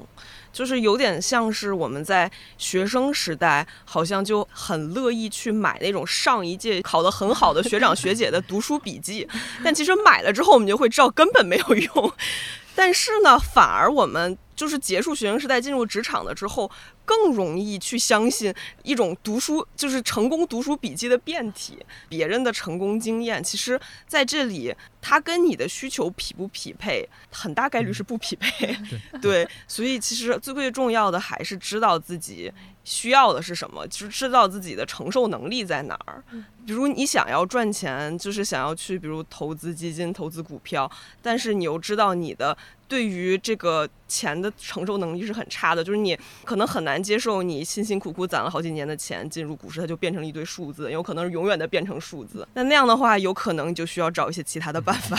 [0.53, 9.27] 就是有点像是我们在学生时代，好像就很乐意去买那种上一届考得很好的学长学姐的读书笔记，
[9.63, 12.13] 但其实买了之后，我们就会知道根本没有用。
[12.75, 16.69] 但是呢，反而我们就是结束学生时代进入职场了之后，
[17.05, 21.77] 更容易去相信一种读书就是成功读书笔记的变体，
[22.07, 28.75] 别人的成功经验，其实在这里它跟你的需求匹不匹配，很大概率是不匹配。
[29.21, 32.51] 对，所以其实最最重要的还是知道自己
[32.83, 36.23] 需要的是什么，就是知道自己的承受能力在哪儿。
[36.65, 40.89] 比如你想要赚钱，就是想要去比如投资基金、投资股票，
[41.21, 42.57] 但是你又知道你的。
[42.87, 52.47] 对于这个钱的承受能力是很差的，就是你可能很难接受你辛辛苦苦攒了好几年的钱进入股市，它就变成了一堆数字，有可能是永远的变成数字。
[52.53, 55.17] 那那样的话，有可能就需要找一些其他的办法，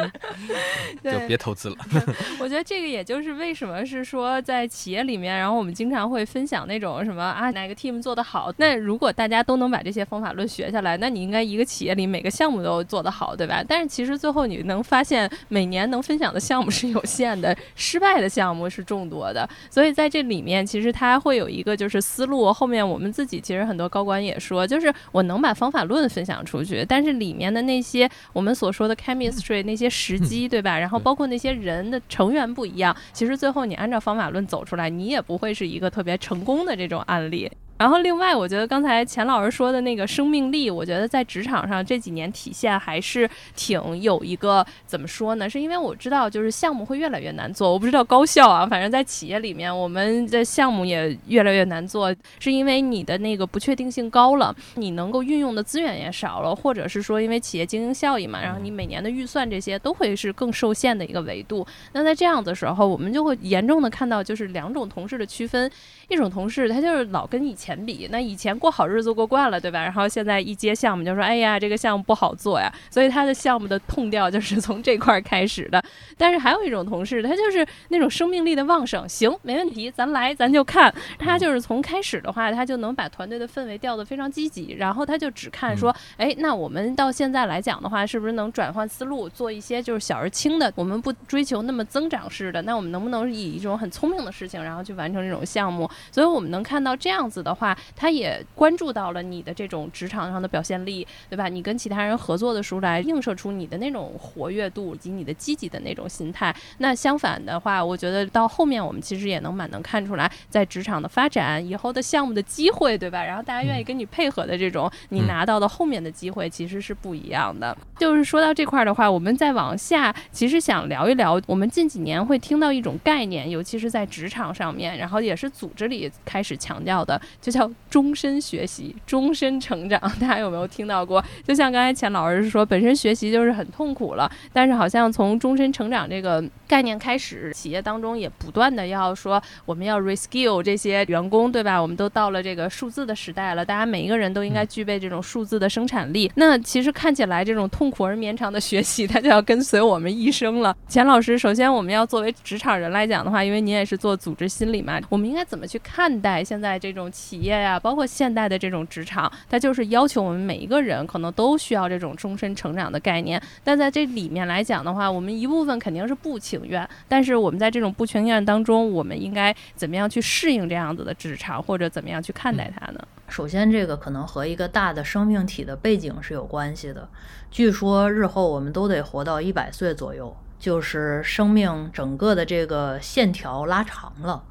[1.02, 1.76] 就别投资了。
[2.38, 8.52] 我觉得这个也就是为什么是说在企业里面，然后我们经常会分享那种什么啊哪个 team 做得好。
[8.58, 13.64] 那如果大家都能把这些方法论学下来，那你应该一个企业里每个项目都做得好，对吧？
[13.66, 16.65] 但是其实最后你能发现，每年能分享的项目。
[16.70, 22.52] 是有限的，失败的项目是众多的，所以在这里面，其实它会有一个就是思路。
[22.52, 30.78] 后面我们自己其实很多高管也说，就是我能把方法论分享出去，但是里面的那些我们所说的 chemistry 那些时机， 对吧？
[30.78, 37.50] 然后包括那些人的成员不一样，其实最后你按照方法论走出来，你也不会是一个特别成功的这种案例。
[37.78, 45.48] 然后，另外，我觉得刚才钱老师说的那个生命力，我觉得在职场上这几年体现还是挺有一个怎么说呢？
[45.48, 47.70] 是因为我知道，就是项目会越来越难做。
[47.70, 61.66] 我不知道高校啊，反正在企业里面，我们的项目也越来越难做，是因为你的那个不确定性高了，你能够运用的资源也少了，或者是说，因为企业经营效益嘛，然后你每年的预算这些都会是更受限的一个维度。
[61.92, 65.70] 那在这样的时候，我们就会严重的看到，就是两种同事的区分。
[66.08, 69.82] 一种同事，他就是老跟以前比，那以前过好日子过惯了，对吧？
[69.82, 75.82] 然后现在一接项目就说：“哎呀，这个项目不好做呀。”所以他的项目的痛调就是 从这块开始的。
[76.16, 80.94] 但是还有一种同事，他就是那种生命力的旺盛，行，没问题，咱来，咱就看。
[81.18, 90.72] 他就是从开始的话，他就能把团队的氛围调得非常积极，然后他就只看说：“哎，那我们到现在来讲的话，是不是能转换思路，做一些就是小而轻的？
[90.76, 101.48] 我们不追求那么增长式的，那我们能不能以一种很聪明的事情，然后去完成这种项目？”所以我们能看到这样子的话，他也关注到了你的这种职场上的表现力，对吧？
[101.48, 106.54] 你跟其他人合作的时候来映射出你的那种活跃度以及你的积极的那种心态。
[106.78, 113.24] 那相反的话，我觉得到后面我们其实也能蛮能看出来，在职场的发展以后的项目的机会，对吧？
[113.24, 117.76] 然后大家愿意跟你配合的这种，你拿到的后面的机会其实是不一样的。
[117.98, 126.10] 就是说到这块的话，我们再往下，其实想聊一聊，我们近几年会听到一种概念，尤其是在职场上面，然后也是组织里。
[126.24, 131.24] 开始强调的就叫终身学习、终身成长， 大家有没有听到过？
[131.46, 141.80] 就像刚才钱老师说，本身学习就是很痛苦了，但是好像从终身成长这个概念开始，企业当中也不断的要说我们要 reskill 这些员工，对吧？
[141.80, 146.30] 我们都到了这个数字的时代了，大家每一个人都应该具备这种数字的生产力。
[146.34, 150.76] 那其实看起来这种痛苦而绵长的学习，它就要跟随我们一生了。
[150.88, 159.30] 钱老师，首先我们要作为职场人来讲的话，因为您也是做组织心理嘛，我们应该怎么去看待现在这种企业呀，包括现代的这种职场？
[159.48, 163.40] 它就是要求我们每一个人可能都需要这种终身成长的概念。
[163.62, 173.00] 但在这里面来讲的话，我们一部分肯定是不情愿，但是我们在这种不情愿当中，我们应该怎么样去适应这样子的职场，或者怎么样去看待它呢？
[173.28, 177.08] 首先，这个可能和一个大的生命体的背景是有关系的。
[177.50, 184.44] 据说日后我们都得活到一百岁左右，就是生命整个的这个线条拉长了，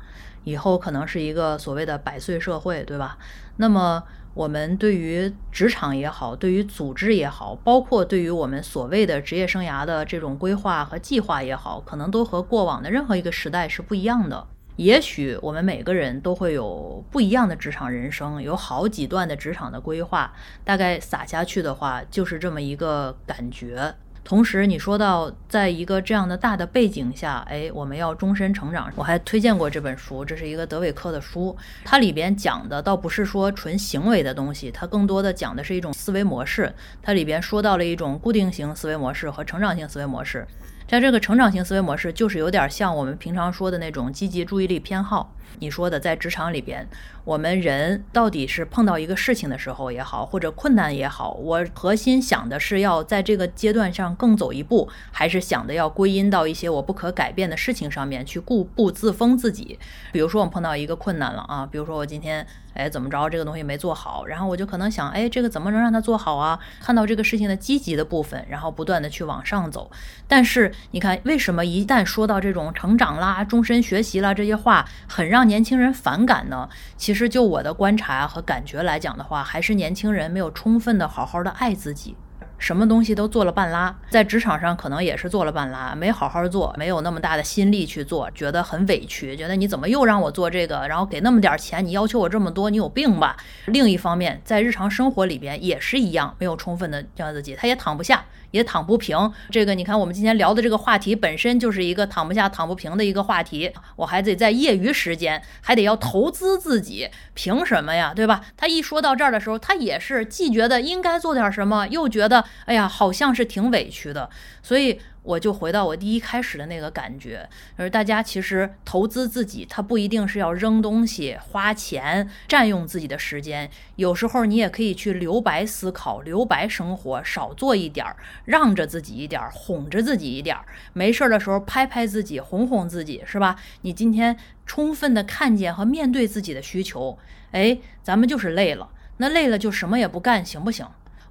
[0.44, 3.18] 以后可能是一个所谓的百岁社会，对吧？
[3.58, 4.04] 那么
[4.36, 14.46] 我们对于职场也好，对于组织也好，包括对于我们所谓的职业生涯的这种规划和计划也好，可能都和过往的任何一个时代是不一样的。
[14.76, 20.34] 也许我们每个人都会有不一样的职场人生，有好几段的职场的规划，
[20.66, 23.96] 大概撒下去的话，就是这么一个感觉。
[24.26, 28.92] 同时，你说到在一个这样的大的背景下，哎，我们要终身成长。
[28.96, 36.74] 我还推荐过这本书，这是一个德韦克的书，它里边讲的倒不是说纯行为的东西，它更多的讲的是一种思维模式。
[37.04, 40.48] 它里边说到了一种固定型思维模式和成长型思维模式。
[40.88, 45.35] 在这个成长型思维模式，就是有点像我们平常说的那种积极注意力偏好。
[45.60, 46.88] 你说的在职场里边，
[47.24, 59.78] 我们人到底是碰到一个事情的时候也好，或者困难也好，我核心想的是要在这个阶段上更走一步，还是想的要归因到一些我不可改变的事情上面去固步自封自己？
[60.12, 66.60] 比如说我们碰到一个困难了啊，比如说我今天哎怎么着这个东西没做好，然后我就可能想哎这个怎么能让它做好啊？
[66.82, 69.90] 看到这个事情的积极的部分，然后不断的去往上走。
[70.28, 76.68] 但是你看为什么一旦说到这种成长啦、终身学习啦这些话，很让年轻人反感呢？
[76.98, 82.16] 其实就我的观察和感觉来讲的话，还是年轻人没有充分的好好的爱自己。
[82.58, 93.36] 什么东西都做了半拉，在职场上可能也是做了半拉，没好好做，没有那么大的心力去做，觉得很委屈，觉得你怎么又让我做这个，然后给那么点钱，你要求我这么多，你有病吧？
[93.66, 98.24] 另一方面，在日常生活里边也是一样，没有充分的教自己，他也躺不下，
[98.56, 99.32] 也躺不平。
[99.52, 108.14] 这个你看，我们今天聊的这个话题本身就是一个躺不下、躺不平的一个话题，我还得在业余时间还得要投资自己，凭什么呀？
[108.16, 108.42] 对吧？
[108.56, 112.46] 他一说到这儿的时候，他也是既觉得应该做点什么，又觉得。
[112.66, 114.30] 哎呀，好像是挺委屈的，
[114.64, 128.16] 所以我就回到我第一开始的那个感觉，而大家其实投资自己，它不一定是要扔东西、花钱、占用自己的时间，有时候你也可以去留白思考、留白生活，少做一点儿，
[128.46, 130.64] 让着自己一点儿，哄着自己一点儿，
[130.94, 133.56] 没事儿的时候拍拍自己，哄哄自己，是吧？
[133.82, 137.18] 你今天充分的看见和面对自己的需求，
[137.52, 140.86] 哎，咱们就是累了，那累了就什么也不干，行不行？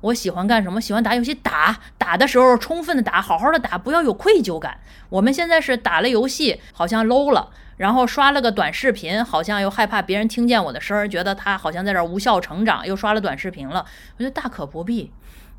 [0.04, 0.78] 我喜欢干什么？
[0.78, 4.78] 喜欢打游戏，打打的时候充分的打，好好的打，不要有愧疚感。
[5.08, 7.48] 我们现在是打了游戏，好像 low 了，
[7.78, 13.86] 然后刷了个短视频，好像又害怕别人听见我的声儿，觉得他好像在这无效成长，又刷了短视频了。
[14.18, 15.10] 我觉得大可不必。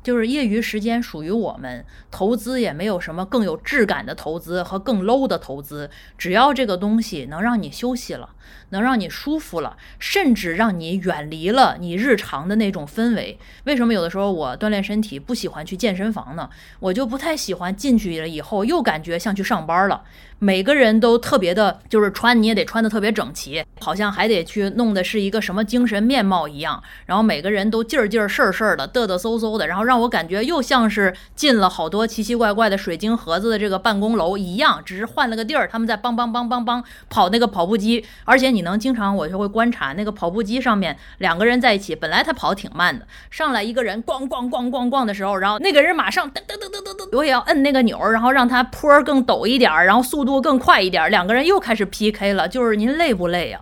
[0.04, 8.28] 就是业余时间属于我们，投资也没有什么更有质感的投资和更 low 的投资，只要这个东西能让你休息了，
[8.70, 13.38] 能让你舒服了，甚至让你远离了你日常的那种氛围。
[13.64, 16.48] 为什么有的时候我锻炼身体不喜欢去健身房呢？
[16.80, 20.02] 我就不太喜欢进去了以后又感觉像去上班了。
[20.38, 26.82] 每个人都特别的，就是穿你也得穿的特别整齐，好像还得去弄的是一个什么精神面貌一样。
[27.06, 50.26] 然后每个人都劲儿劲儿事儿事儿的，嘚嘚嗖嗖的，然后让我感觉又像是进了好多奇奇怪怪的水晶盒子的这个办公楼一样，只是换了个地儿，他们在梆梆梆梆梆跑那个跑步机，而而且你能经常我就会观察那个跑步机上面两个人在一起，本来他跑挺慢的，上来一个人咣咣咣咣咣的时候，然后那个人马上噔噔噔噔噔噔，我也要摁那个钮，然后让他坡更陡一点，然后速。
[50.26, 52.48] 度更快一点，两个人又开始 PK 了。
[52.48, 53.60] 就是您累不累呀？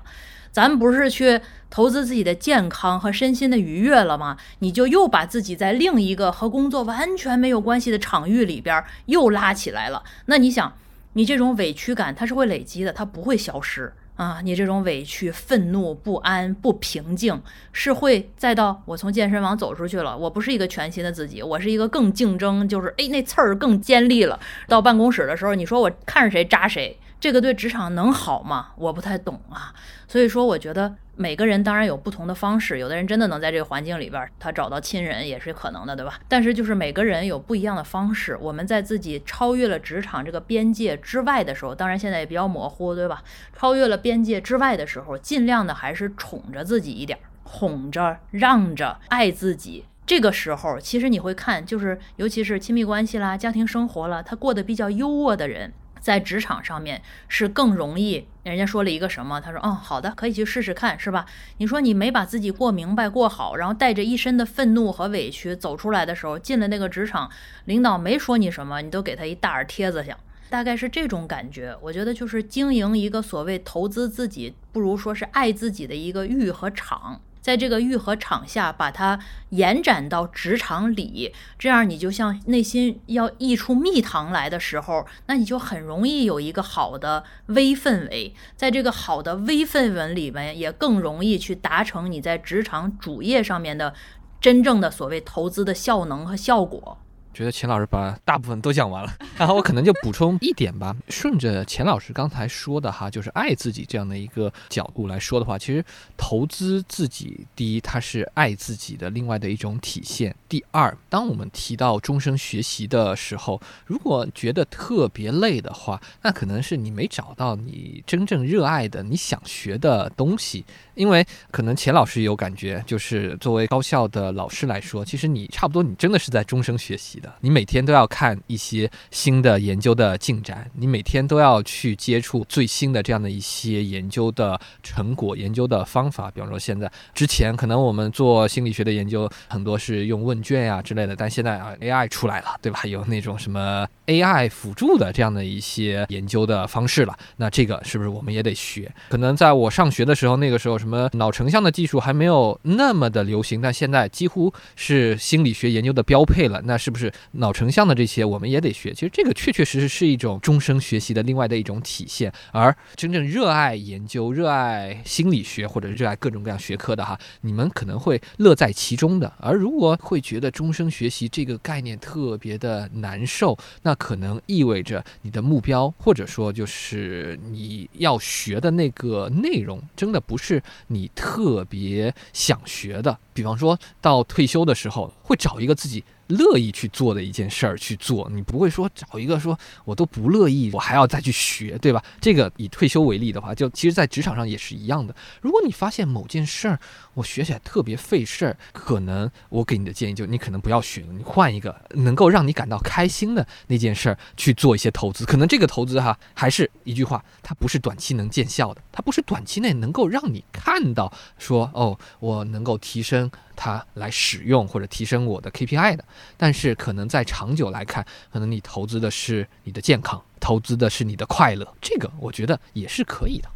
[0.51, 4.39] 咱不是去投资自己的健康和身心的愉悦了吗？
[4.61, 10.03] 你就又把自己在另一个和工作完全没有关系的场域里边又拉起来了。
[10.25, 10.73] 那你想，
[11.13, 14.41] 你这种委屈感它是会累积的，它不会消失啊！
[14.43, 17.41] 你这种委屈、愤怒、不安、不平静，
[17.73, 24.39] 是会再到我从健身房走出去了，我不是一个全新的自己，我是一个更竞争，就是哎那刺儿更尖利了。
[24.69, 26.97] 到办公室的时候，你说我看着谁扎谁。
[27.25, 28.73] 这个对职场能好吗？
[28.77, 29.73] 我不太懂啊。
[30.07, 36.21] 所以说，我觉得每个人当然有不同的方式，有的人真的能在这个环境里边，他找到亲人也是可能的，对吧？
[36.29, 38.37] 但是就是每个人有不一样的方式。
[38.43, 43.25] 我们在自己超越了职场这个边界之外的时候，当然现在也比较模糊，对吧？
[43.59, 49.87] 超越了边界之外的时候，尽量的还是宠着自己一点，哄着、让着、爱自己。
[50.05, 55.73] 这个时候，其实你会看，就是尤其是亲密关系啦、家庭生活了，他过得比较优渥的人。
[56.05, 59.41] 在职场上面是更容易，人家说了一个什么？
[59.41, 61.25] 他说：“哦，好的，可以去试试看，是吧？”
[61.57, 67.31] 你说你没把自己过明白、过好，然后带着一身的愤怒和委屈走出来的时候，进了那个职场，
[67.65, 70.15] 领导没说你什么，你都给他一大耳贴子响，
[70.51, 71.75] 大概是这种感觉。
[71.81, 77.23] 我觉得就是经营一个所谓投资自己，不如说是爱自己的一个域和场。
[77.45, 79.21] 在这个愈合场下，把它
[79.51, 88.35] 延展到职场里，这样你就像内心要溢出蜜糖来的时候，那你就很容易有一个好的微氛围。
[88.57, 93.93] 在这个好的微氛围里面，也更容易去达成你在职场主业上面的
[94.41, 96.97] 真正的所谓投资的效能和效果。
[97.35, 100.95] 觉得钱老师把大部分都讲完了， 然后我可能就补充一点吧。
[101.09, 105.85] 顺着钱老师刚才说的哈，就是爱自己这样的一个角度来说的话，其实
[106.17, 120.65] 投资自己，第一，它是爱自己的另外的一种体现；第二，当我们提到终生学习的时候，如果觉得特别累的话，那可能是你没找到你真正热爱的、你想学的东西。
[120.95, 127.21] 因为可能钱老师有感觉，就是作为高校的老师来说，其实你差不多，你真的是在终生学习。
[127.41, 136.31] 你每天都要看一些新的研究的进展，你每天都要去接触最新的这样的一些研究的成果、研究的方法。
[136.31, 142.81] 比方说，现在之前可能我们做心理学的研究很多是用问卷呀之类的，但现在啊 AI 出来了，对吧？
[142.85, 147.17] 有那种什么 AI 辅助的这样的一些研究的方式了。
[147.37, 148.93] 那这个是不是我们也得学？
[149.09, 156.61] 可能在我上学的时候，那个时候什么脑成像的技术还没有那么的流行，但现在几乎是心理学研究的标配了。
[156.65, 157.13] 那是不是？
[157.33, 162.33] 脑成像的这些我们也得学，其实这个确确实实是一种终生学习的另外的一种体现。
[162.53, 169.33] 而真正热爱研究、热爱心理学或者热爱各种各样学科的哈，你们可能会乐在其中的。
[169.39, 183.19] 而如果会觉得终生学习这个概念特别的难受，那可能意味着你的目标或者说就是你要学的那个内容，真的不是你特别想学的。
[183.33, 186.05] 比方说到退休的时候，会找一个自己。
[186.29, 192.03] 乐意去做的一件事儿去做，你不会说找一个说我都不乐意，我还要再去学，对吧？
[192.21, 195.15] 这个以退休为例的话，就其实在职场上也是一样的。
[195.41, 196.79] 如果你发现某件事儿
[197.15, 205.25] 我学起来特别费事儿，可能我给你的建议就你可能不要学了，你换一个能够让你感到开心的那件事儿去做一些投资。
[205.25, 213.31] 可能这个投资哈，还是一句话，它不是短期能见效的，它不是短期内能够让你看到说哦，我能够提升。
[213.57, 216.05] 它来使用或者提升我的 KPI 的，
[216.37, 223.49] 但是可能在长久来看，可能你投资的是你的健康，投资的是你的快乐，这个我觉得也是可以的。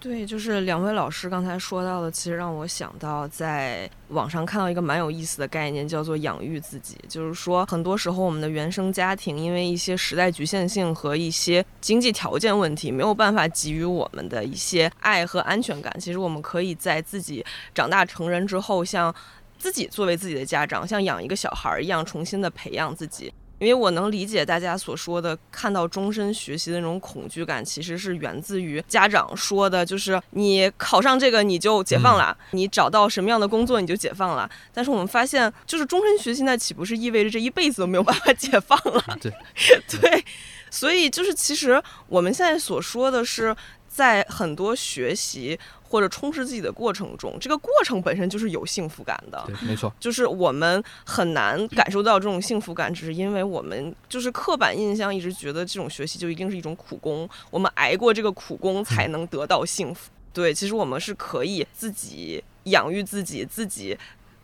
[0.00, 6.98] 对，就是两位老师刚才说到的，其实让我想到在网上看到一个蛮有意思的概念，叫做养育自己。
[7.08, 15.96] 就是说，很多时候我们的原生家庭因为一些时代局限性和一些经济条件问题，没有办法给予我们的一些爱和安全感。
[16.00, 19.14] 其实我们可以在自己长大成人之后，像
[19.62, 23.32] 自己作为自己的家长，像养一个小孩一样，重新的培养自己。
[23.60, 34.50] 因为我能理解大家所说的，看到终身学习的那种恐惧感，其实是源自于家长说的，就是你考上这个你就解放了，你找到什么样的工作你就解放了。
[34.74, 39.04] 但是我们发现，就是终身学习，那岂不是意味着这一辈子都没有办法解放了？
[39.22, 39.32] 对，
[40.00, 40.24] 对，
[40.68, 43.54] 所以就是其实我们现在所说的是，
[43.86, 45.56] 在很多学习。
[45.92, 49.44] 或者充实自己的过程中，这个过程本身就是有幸福感的。
[49.46, 60.10] 对，没错，就是我们很难感受到这种幸福感，只是因为我们就是刻板印象一直觉得这种学习就一定是一种苦工，我们挨过这个苦工才能得到幸福。
[60.32, 63.94] 对，其实我们是可以自己养育自己，自己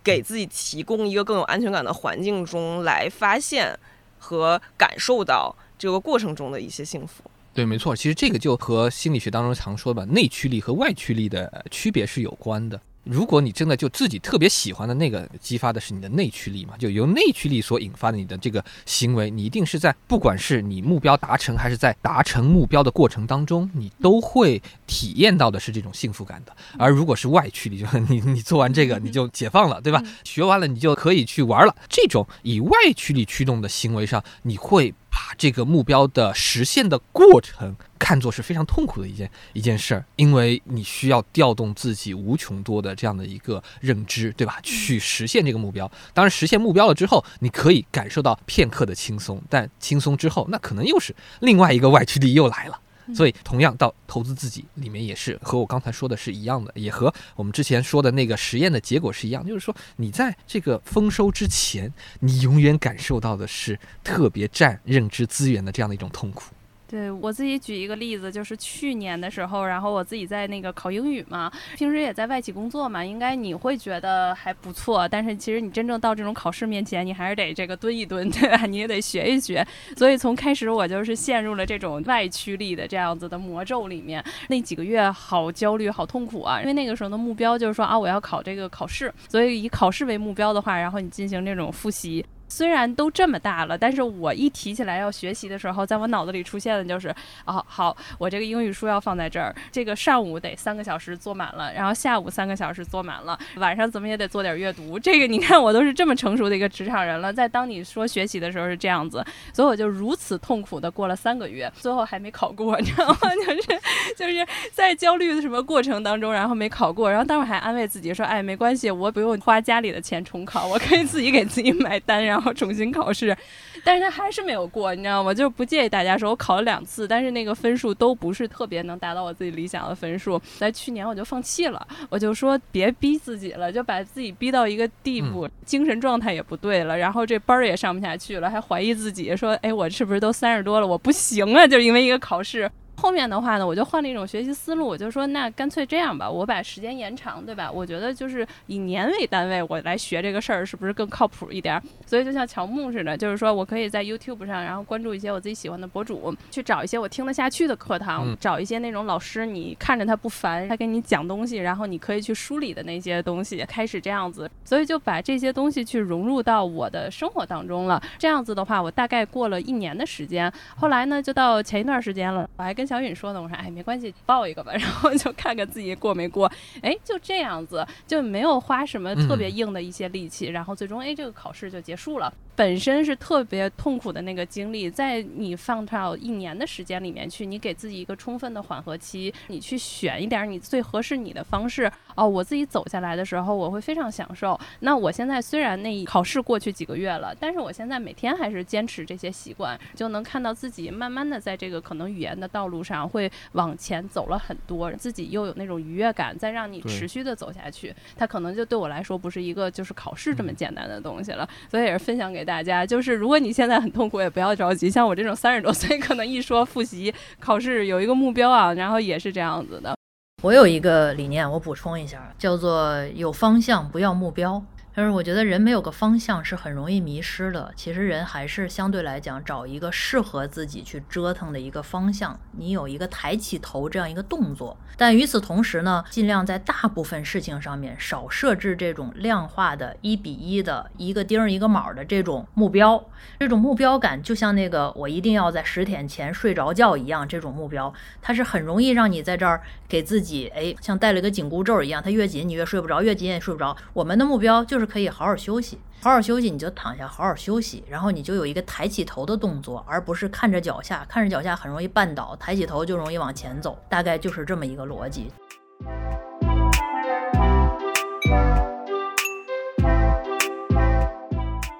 [0.04, 3.74] 给自己提供一个更有安全感的环境中来发现
[4.18, 7.24] 和感受到这个过程中的一些幸福。
[7.58, 12.80] 对，没错，其实这个就和心理学当中常说的内驱力和外驱力的区别是有关的。
[13.02, 26.56] 如果你真的就自己特别喜欢的那个，激发的是你的内驱力嘛，就由内驱力所引发的你的这个行为，你一定是在不管是你目标达成还是在达成目标的过程当中，你都会体验到的是这种幸福感的。
[26.78, 30.00] 而如果是外驱力，就是你你做完这个你就解放了，对吧？
[30.22, 31.74] 学完了你就可以去玩了。
[31.88, 34.94] 这种以外驱力驱动的行为上，你会。
[35.18, 44.60] 把这个目标的实现的过程看作是非常痛苦的一件一件事儿，因为你需要调动自己无穷多的这样的一个认知，对吧？
[44.62, 45.90] 去实现这个目标。
[46.14, 52.78] 当然，实现目标了之后，你可以感受到片刻的轻松，但轻松之后，那可能又是另外一个外驱力又来了。
[53.14, 66.52] 所以，同样到投资自己里面也是和我刚才说的是一样的，也和我们之前说的那个实验的结果是一样，就是说你在这个丰收之前，你永远感受到的是特别占认知资源的这样的一种痛苦。
[66.90, 75.06] 对我自己举一个例子，就是去年的时候，然后我自己在那个考英语嘛，平时也在外企工作嘛，应该你会觉得还不错。
[75.06, 78.64] 但是其实你真正到这种考试面前，你还是得这个蹲一蹲， 对吧？
[78.64, 79.62] 你也得学一学。
[79.98, 86.60] 所以从开始我就是陷入了这种外驱力的这样子的魔咒里面，那几个月好焦虑、好痛苦啊！
[86.62, 92.24] 因为那个时候的目标就是说啊，我要考这个考试，所以以考试为目标的话，然后你进行这种复习。
[92.48, 104.98] 虽然都这么大了，但是我一提起来要学习的时候，在我脑子里出现的就是，哦，好，我这个英语书要放在这儿，这个上午得三个小时坐满了，然后下午三个小时坐满了，晚上怎么也得做点阅读。
[104.98, 113.18] 这个你看，我都是这么成熟的一个职场人了，在当你说学习的时候是这样子，所以我就如此痛苦的过了三个月，最后还没考过，你知道吗？
[113.46, 113.80] 就是
[114.16, 122.37] 就是在焦虑的什么过程当中，然后没考过，然后当时还安慰自己说，哎，没关系，我不用花家里的钱重考，我可以自己给自己买单，然后。
[122.38, 123.36] 然后重新考试，
[123.82, 125.34] 但是他还是没有过，你知道吗？
[125.34, 130.40] 就是不建议大家说，我考了两次，但是那个分数都不是特别能达到我自己理想的分数。
[130.56, 141.66] 在去年我就放弃了，我就说别逼自己了，就把自己逼到一个地步，精神状态也不对了，然后这班儿也上不下去了，还怀疑自己，说哎，我是不是都三十多了，我不行啊？
[141.66, 142.70] 就是因为一个考试。
[143.00, 147.70] 后面的话呢，我就换了一种学习思路，我就说那干脆这样吧，我把时间延长，对吧？
[147.70, 151.80] 我觉得就是以年为单位，我来学这个事儿是不是更靠谱一点？
[152.04, 164.50] 所以就像乔木似的，就是说我可以在 YouTube 上，然后关注一些我自己喜欢的博主，去找一些我听得下去的课堂，找一些那种老师，你看着他不烦，他给你讲东西，然后你可以去梳理的那些东西，开始这样子。
[164.64, 168.02] 所以就把这些东西去融入到我的生活当中了。
[168.18, 176.50] 这样子的话，我大概过了一年的时间，后来呢，就到前一段时间了，我还跟小允说的，我说哎，没关系，报一个吧， 然后就看看自己过没过。
[176.80, 182.32] 哎，就这样子，就没有花什么特别硬的一些力气，然后最终哎，这个考试就结束了。
[182.58, 191.88] 本身是特别痛苦的那个经历，在你放到一年的时间里面去，你给自己一个充分的缓和期，你去选一点你最合适你的方式。
[192.16, 194.58] 哦，我自己走下来的时候，我会非常享受。
[194.80, 211.48] 那我现在虽然那考试过去几个月了，但是我现在每天还是坚持这些习惯，就能看到自己慢慢的在这个可能语言的道路上会往前走了很多，自己又有那种愉悦感，再让你持续的走下去，它可能就对我来说不是一个就是考试这么简单的东西了。
[211.70, 212.47] 所以也是分享给。
[212.48, 214.88] 大家就是，如果你现在很痛苦，也不要着急。
[214.88, 219.94] 像我这种三十多岁，可能一说复习考试有一个目标啊，然后也是这样子的。
[220.42, 224.64] 我有一个理念，我补充一下，叫做有方向，不要目标。
[224.98, 227.72] 但是我觉得人没有个方向是很容易迷失的。
[227.76, 232.36] 其实人还是相对来讲找一个适合自己去折腾的一个方向。
[232.56, 243.08] 你有一个抬起头这样一个动作，但与此同时呢，尽量在大部分事情上面少设置这种量化的一比一的一个钉一个卯的这种目标。
[243.38, 253.76] 这种目标感就像那个我一定要在十点前睡着觉一样，这种目标它是很容易让你在这儿给自己哎像戴了个紧箍咒一样，它越紧你越睡不着，越紧也睡不着。
[253.92, 254.87] 我们的目标就是。
[254.88, 265.30] 可以好好休息，好好休息，你就躺下好好休息，然后你就有一个抬起头的动作，而不是看着脚下，看着脚下很容易绊倒，抬起头就容易往前走，大概就是这么一个逻辑。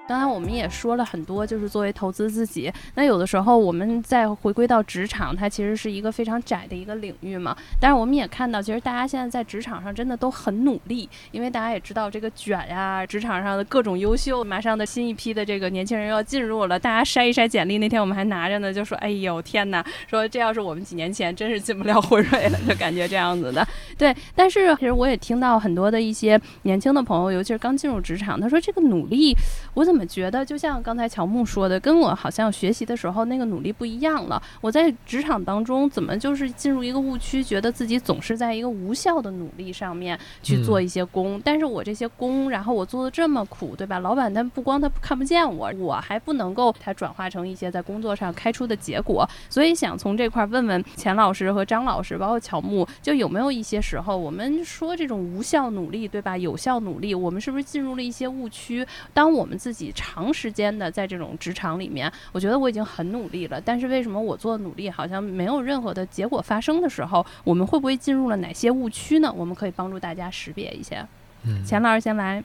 [0.09, 2.73] 刚才我们也说了很多，就是作为投资自己。
[2.95, 7.55] 那有的时候我们再回归到职场，它其实是一个非常窄的一个领域嘛。
[7.79, 17.77] 但是我们也看到，其实大家现在在职场上真的都很努力，因为大家也知道这个卷呀，职场上的各种优秀，马上的新一批的这个年轻人要进入了，大家筛一筛简历。
[17.77, 23.63] 那天我们还拿着呢，就说：“哎呦天哪，说这要是我们几年前，真是进不了辉瑞了，就感觉这样子的。”
[23.95, 29.35] 对，但是其实我也听到很多的一些年轻的朋友，尤其是刚进入职场，他说这个努力，
[29.75, 29.98] 我怎么？
[30.05, 34.41] 觉得就像刚才乔木说的，跟我好像学习的时候那个努力不一样了。
[34.61, 43.99] 我在职场当中怎么就是进入一个误区，觉得自己总是在一个无效的努力上面去做一些工，但是我这些工，然后我做的这么苦，对吧？
[43.99, 49.27] 老板他不光他看不见我，我还不能够他转化成一些在工作上开出的结果。
[49.49, 56.37] 所以想从这块问问钱老师和张老师，包括乔木，就有没有一些时候，我们说这种无效努力，对吧？
[56.37, 58.85] 有效努力，我们是不是进入了一些误区？
[59.13, 59.88] 当我们自己。
[59.93, 69.31] 长长时间的在这种职场里面，我觉得我已经很努力了，但是为什么我做的努力好像没有任何的结果发生的时候，我们会不会进入了哪些误区呢？
[69.31, 71.07] 我们可以帮助大家识别一下。
[71.43, 72.43] 嗯，钱老师先来。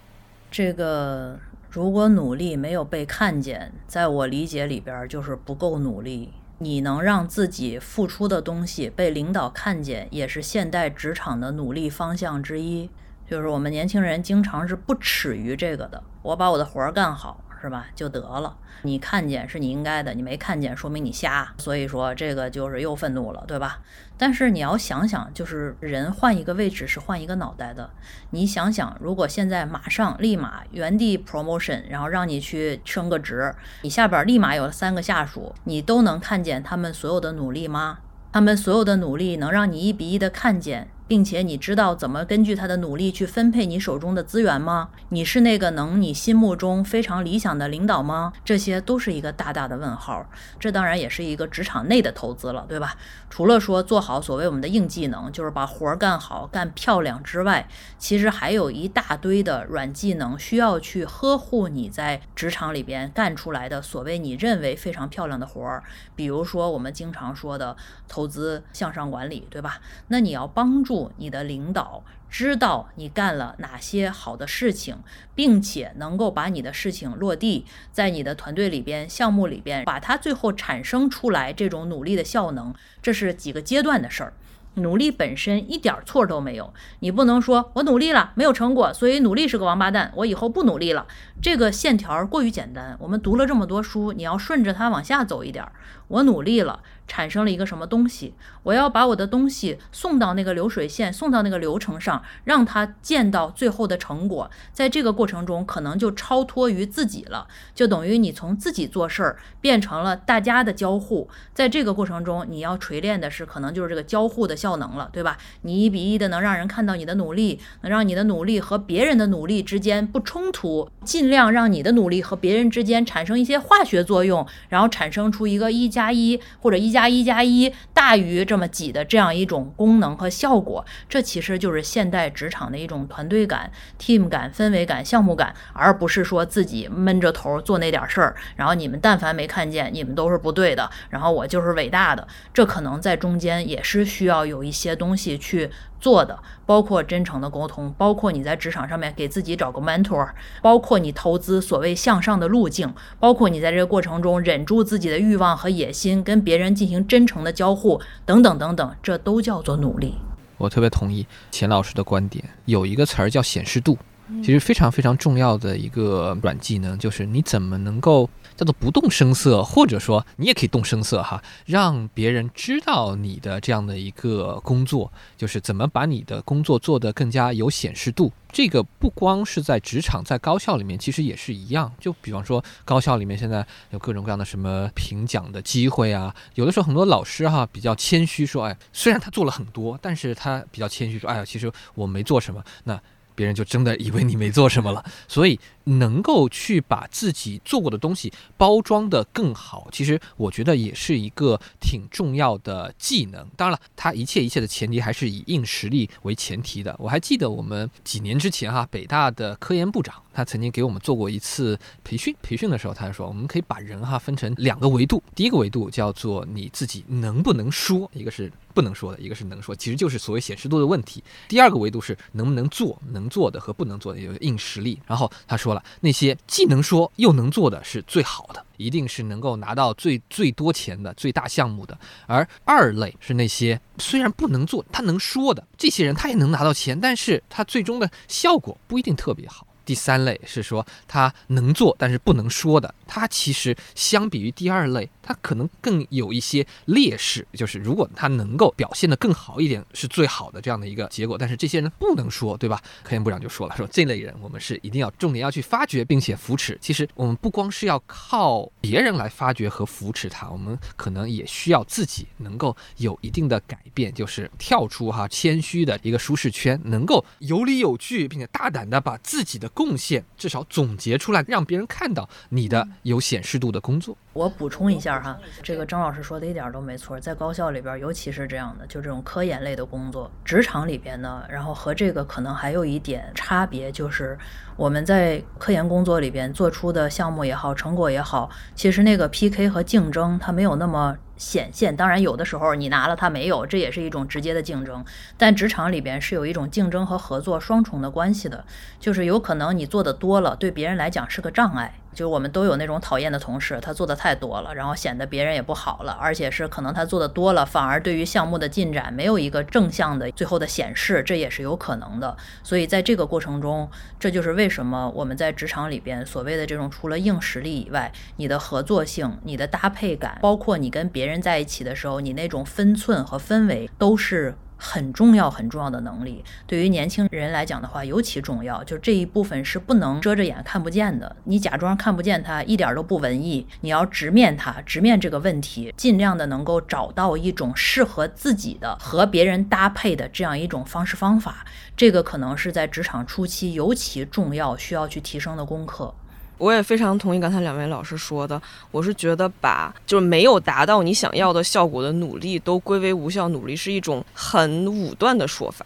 [0.50, 1.36] 这个
[1.70, 6.30] 如果努力没有被看见，在我理解里边就是不够努力。
[6.58, 12.88] 你能让自己付出的东西被领导看见，也是现代职场的努力方向之一。
[13.28, 17.86] 就是我们年轻人经常是不耻于这个的，我把我的活儿干好，是吧？
[17.94, 18.56] 就得了。
[18.82, 21.50] 你看见是你应该的，你没看见说明你瞎。
[21.56, 23.80] 所以说这个就是又愤怒了，对吧？
[24.18, 27.88] 但是你要想想，就是人换一个位置是换一个脑袋的。
[28.30, 38.00] 你想想，如果现在马上立马原地 promotion，然后让你去升个职，你下边立马有三个下属，你都能看见他们所有的努力吗？
[38.30, 40.90] 他们所有的努力能让你一比一的看见？
[41.06, 44.88] 并且你知道怎么根据他的努力去分配你手中的资源吗？
[45.10, 48.32] 你是那个能你心目中非常理想的领导吗？
[48.42, 50.26] 这些都是一个大大的问号。
[50.58, 52.96] 这当然也是一个职场内的投资了，对吧？
[53.28, 65.82] 除了说做好所谓我们的硬技能，就是把活儿干好、干漂亮之外，其实还有一大堆的软技能需要去呵护你在职场里边干出来的所谓你认为非常漂亮的活儿。
[66.16, 67.76] 比如说我们经常说的
[68.08, 69.80] 投资向上管理，对吧？
[70.08, 70.93] 那你要帮助。
[71.16, 74.96] 你的领导知道你干了哪些好的事情，
[75.34, 84.32] 并且能够把你的事情落地在你的团队里边、项目里边，把它最后产生出来这种努力的效能，这是几个阶段的事儿。
[84.76, 91.06] 努力本身一点错都没有，你不能说我努力了没有成果，所以努力是个王八蛋，我以后不努力了。
[91.44, 92.96] 这个线条过于简单。
[92.98, 95.62] 我们读了这么多书，你要顺着它往下走一点。
[96.08, 96.80] 我努力了。
[97.06, 98.32] 产生了一个什么东西？
[98.62, 104.50] 我要把我的东西送到那个流水线，送到那个流程上，让它见到最后的成果。
[104.72, 111.28] 在这个过程中，可能就超脱于自己了，就等于你从自己做事儿变成了大家的交互。
[111.52, 115.36] 在这个过程中，你要锤炼的是，可能就是这个交互的效能了，对吧？
[115.60, 126.94] 你一比一的能让人看到你的努力，能让你的努力和别人的努力之间不冲突，尽量这样让你的努力和别人之间产生一些化学作用，然后产生出一个一加一或者一。
[126.94, 133.68] 加一加一大于这么几的这样一种功能和效果，这其实就是现代职场的一种团队感、
[133.98, 142.28] team 感、氛围感、项目感，而不是说自己闷着头做那点事儿，然后你们但凡没看见，你们都是不对的，然后我就是伟大的。
[142.52, 145.68] 这可能在中间也是需要有一些东西去。
[146.04, 150.28] 做的包括真诚的沟通，包括你在职场上面给自己找个 mentor，
[150.60, 160.16] 包括你投资所谓向上的路径，包括你在这个过程中忍住自己的欲望和野心，跟别人进行真诚的交互，等等等等，这都叫做努力。
[160.58, 163.96] 我特别同意钱老师的观点，有一个词儿叫显示度，
[164.42, 168.28] 其实非常非常重要的一个软技能，就是你怎么能够。
[168.56, 178.32] 叫做不动声色，或者说你也可以动声色哈，让别人知道你的这样的一个工作，就是怎么把你的工作做得更加有显示度。
[178.52, 181.92] 这个不光是在职场，在高校里面其实也是一样。
[181.98, 192.62] 就比方说高校里面现在有各种各样的什么评奖的机会啊，有的时候很多老师哈比较谦虚说，哎，虽然他做了很多，但是他比较谦虚说，哎呀，其实我没做什么。
[192.84, 193.00] 那
[193.34, 203.46] 别人就真的以为你没做什么了，所以能够去把自己做过的东西包装的更好，其实我觉得也是一个挺重要的技能。
[203.56, 206.94] 当然了，它一切一切的前提还是以硬实力为前提的。
[206.98, 218.50] 我还记得我们几年之前哈，北大的科研部长他曾经给我们做过一次培训，培训的时候他说，我们可以把人哈分成两个维度，第一个维度叫做你自己能不能说，一个是。
[218.74, 221.22] 不能说的一个是能说，其实就是所谓显示度的问题。
[221.46, 224.98] 第二个维度是能不能做，能做的和不能做的有硬实力。
[225.06, 231.96] 然后他说那些既能说又能做的是最好的，一定是能够拿到最最多钱的最大项目的。
[232.26, 239.66] 而二类是那些虽然不能做，他能说的这些人，他也能拿到钱，但是他最终的效果不一定特别好。
[239.84, 251.36] 第三类是说他能做但是不能说的，他其实相比于第二类，他可能更有一些劣势，就是如果他能够表现得更好一点，是最好的这样的一个结果。
[251.36, 252.80] 但是这些人不能说，对吧？
[253.02, 256.78] 科研部长就说了，说这类人我们是一定要重点要去发掘并且扶持。
[256.80, 269.68] 其实我们不光是要靠别人来发掘和扶持他，我们可能也需要自己能够有一定的改变，就是跳出哈谦虚的一个舒适圈，能够有理有据，并且大胆的把自己的。
[269.74, 274.16] 贡献至少总结出来，让别人看到你的有显示度的工作。
[274.34, 284.36] 我补充一下哈，这个张老师说的一点都没错，在高校里边，尤其是这样的，就这种科研类的工作，职场里边呢，然后和这个可能还有一点差别，就是
[284.76, 291.16] 我们在科研工作里边做出的项目也好，成果也好，其实那个 PK 和竞争它没有那么。
[291.36, 295.04] 显现，当然有的时候你拿了它没有，这也是一种直接的竞争。
[295.36, 298.64] 但职场里边是有一种竞争和合作双重的关系的，
[299.00, 301.92] 就是有可能你做的多了，对别人来讲是个障碍。
[302.14, 312.36] 就是我们都有那种讨厌的同事，他做的太多了，然后显得别人也不好了，而且是可能他做的多了，反而对于项目的进展没有一个正向的最后的显示，这也是有可能的。
[312.62, 324.54] 所以在这个过程中，这就是为什么我们在职场里边所谓的这种除了硬实力以外，你的合作性、你的搭配感，包括你跟别人在一起的时候，你那种分寸和氛围都是。
[324.84, 328.84] 很重要很重要的能力，对于年轻人来讲的话尤其重要。
[328.84, 333.66] 就这一部分是不能遮着眼看不见的，你假装看不见它，一点都不文艺。
[333.80, 341.64] 你要直面它，直面这个问题，尽量的能够找到一种适合自己的和别人搭配的这样一种方式方法。
[341.96, 346.14] 这个可能是在职场初期尤其重要，需要去提升的功课。
[346.58, 355.84] 我也非常同意刚才两位老师说的，我是觉得把就是没有达到你想要的效果的努力都归为无效努力，是一种很武断的说法。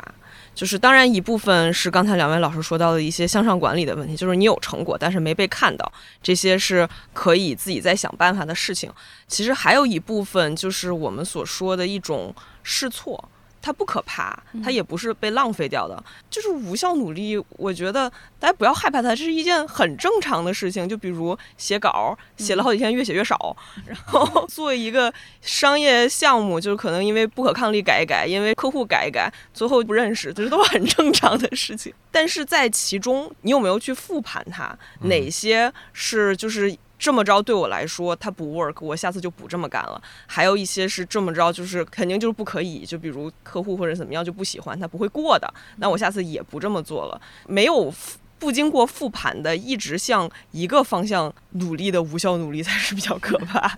[0.54, 8.90] 就是当然一部分是刚才两位老师说到的一些向上管理的问题，就是你有成果但是没被看到，这些是可以自己再想办法的事情。
[9.28, 13.28] 其实还有一部分就是我们所说的一种试错。
[13.60, 17.42] 它不可怕，它也不是被浪费掉的，就是无效努力。
[17.50, 20.88] 我觉得大家不要害怕它，这是一件很正常的事情。
[20.88, 23.56] 就比如写稿，写了好几天，越写越少，
[23.86, 31.92] 然后做一个商业项目，就是可能因为不可抗力改一改，因为客户改一改，最后不认识，这是都很正常的事情。
[32.10, 34.76] 但是在其中，你有没有去复盘它？
[35.02, 36.76] 哪些是就是？
[36.98, 40.02] 这么着对我来说，它不 work，我下次就不这么干了。
[40.26, 45.52] 还有一些是这么着，就是肯定就是不可以，就比如客户或者怎么样就不喜欢，他不会过的。
[45.76, 47.20] 那我下次也不这么做了。
[47.46, 47.94] 没有。
[48.38, 53.76] 不经过复盘的，一直向一个方向努力的无效努力才是比较可怕。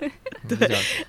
[0.48, 0.56] 对，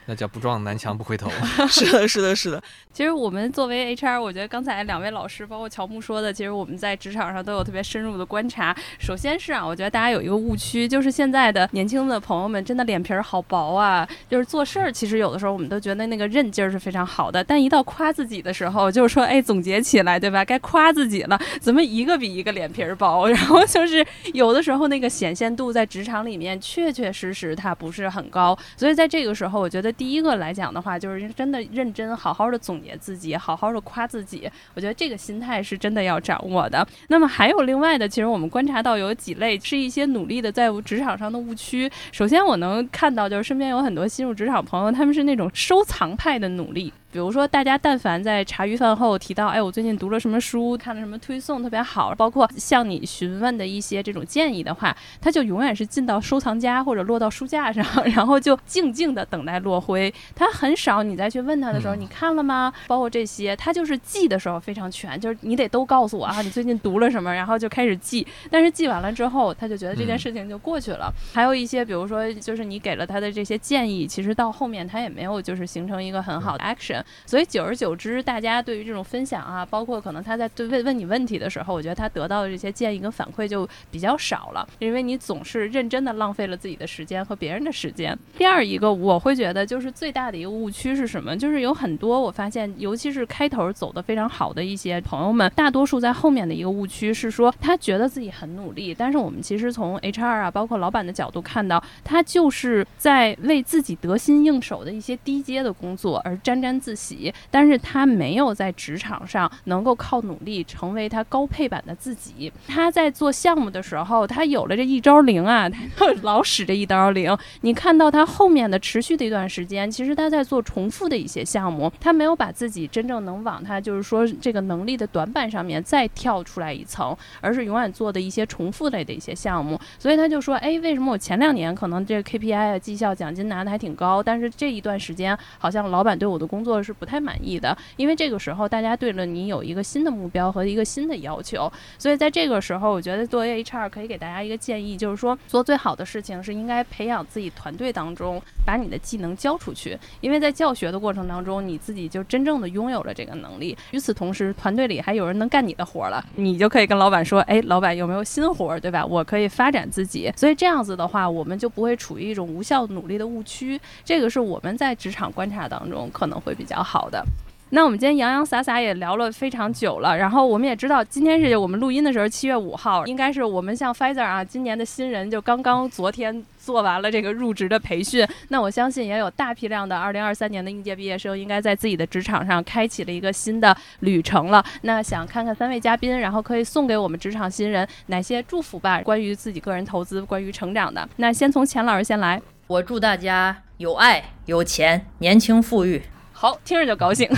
[0.06, 1.30] 那叫不撞南墙不回头。
[1.70, 2.62] 是的，是的，是的。
[2.94, 8.76] 其实我们作为 HR，我觉得刚才两位老师，包括乔木说的，其实我们在职场上都有特别深入的观察。
[9.00, 14.08] 首先是啊，我觉得大家有一个误区，就是现在的年轻的朋友们真的脸皮儿好薄啊。
[14.30, 20.44] 就是做事儿，其实有的时候我们都觉得那个韧劲儿是非常好的，但一到夸自己的时候，就是说，哎，总结起来，对吧？
[20.44, 23.30] 该夸自己了，怎么一个比一个脸皮儿薄？
[23.42, 36.88] 然后就是有的时候那个显现度在职场里面确确实实它不是很高，所以在这个时候，我觉得第一个来讲的话，就是真的认真好好的总结自己，好好的夸自己，我觉得这个心态是真的要掌握的。
[37.08, 41.92] 那么还有另外的，其实我们观察到有几类是一些努力的在职场上的误区。
[42.12, 46.94] 首先我能看到就是身边有很多新入职场朋友，他们是那种收藏派的努力。
[47.12, 60.14] 比如说，大家但凡在茶余饭后提到，哎，我最近读了什么书，看了什么推送特别好，包括向你询问的一些这种建议的话，他就永远是进到收藏夹或者落到书架上， 然后就静静的等待落灰。
[60.36, 62.72] 他很少你再去问他的时候，你看了吗？
[62.88, 68.26] 包括这些，他就是记的时候非常全，就是你得都告诉我啊，你最近读了什么，然后就开始记。
[68.50, 71.12] 但是记完了之后，他就觉得这件事情就过去了。
[71.34, 77.02] 还有一些，比如说，就是你给了他的这些建议，其实到后面他也没有就是形成一个很好的 action。
[77.26, 88.18] 所以久而久之，大家对于这种分享啊，包括可能他在对问问你问题的时候，我觉得他得到的这些建议跟反馈就比较少了，因为你总是认真的浪费了自己的时间和别人的时间。
[88.36, 91.38] 第二一个，我会觉得就是最大的一个误区是什么？
[91.38, 107.32] 就是有很多我发现，尤其是开头走的非常好的一些朋友们，大多数在后面的一个误区是说，他觉得自己很努力，但是我们其实从 HR 啊，包括老板的角度看到，他就是在为自己得心应手的一些低阶的工作而沾沾自喜。
[107.52, 112.52] 但是他没有在职场上能够靠努力成为他高配版的自己。
[112.68, 117.38] 他在做项目的时候，他有了这一招灵啊， 他老使这一招灵。
[117.62, 129.80] 你看到他后面的持续的一段时间，其实他在做重复的一些项目，他没有把自己真正能往他就是说这个能力的短板上面再跳出来一层，而是永远做的一些重复类的一些项目。
[130.00, 153.76] 所以他就说，哎，为什么我前两年可能这个 KPI 啊绩效奖金拿的还挺高，但是这一段时间好像老板对我的工作是不太满意的，因为这个时候大家对了你有一个新的目标和一个新的要求，所以在这个时候，我觉得作为 HR 可以给大家一个建议，就是说做最好的事情是应该培养自己团队当中把你的技能教出去，因为在教学的过程当中，你自己就真正的拥有了这个能力。
[153.90, 159.04] 与此同时，团队里还有人能干你的活了，你就可以跟老板说，哎，老板有没有新活，对吧？
[159.04, 160.32] 我可以发展自己。
[160.38, 163.82] 所以这样子的话，我们就不会处于一种无效努力的误区。
[164.06, 167.26] 这个是我们在职场观察当中可能会比较好的。
[167.74, 178.28] 那我们今天洋洋洒洒也聊了非常久了，然后我们也知道今天是我们录音的时候七月五号，应该是我们像 Pfizer 啊，今年的新人就刚刚昨天做完了这个入职的培训。
[178.50, 184.62] 那我相信也有大批量的二零二三年的应届毕业生，应该在自己的职场上开启了一个新的旅程了。
[184.82, 189.02] 那想看看三位嘉宾，然后可以送给我们职场新人哪些祝福吧？
[189.02, 191.08] 关于自己个人投资、关于成长的。
[191.16, 192.42] 那先从钱老师先来。
[192.68, 196.02] 我祝大家有爱、有钱、年轻富裕。
[196.42, 197.30] 好，听着就高兴。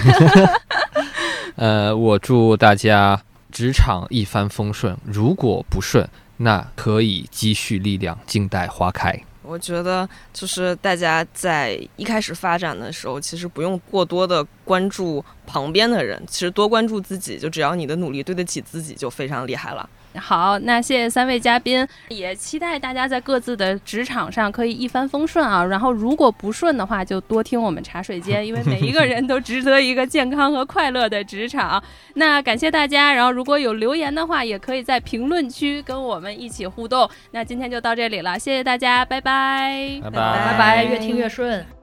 [1.58, 3.22] 呃，我祝大家
[3.52, 6.08] 职场一帆风顺，如果不顺，
[6.38, 9.14] 那可以积蓄力量，静待花开。
[9.42, 19.90] 我觉得就是大家在一开始发展的时候，其实不用过多的关注旁边的人，其实多关注自己，就只要你的努力对得起自己，就非常厉害了。
[20.20, 25.64] 好，那谢谢三位嘉宾，也期待大家在各自的职场上可以一帆风顺啊。
[25.64, 31.84] 然后如果不顺的话，就多听我们茶水间，因为每一个人都值得一个健康和快乐的职场。
[32.16, 37.10] 那感谢大家，然后如果有留言的话，也可以在评论区跟我们一起互动。
[37.32, 41.83] 那今天就到这里了，谢谢大家，拜拜，拜拜拜拜，越听越顺。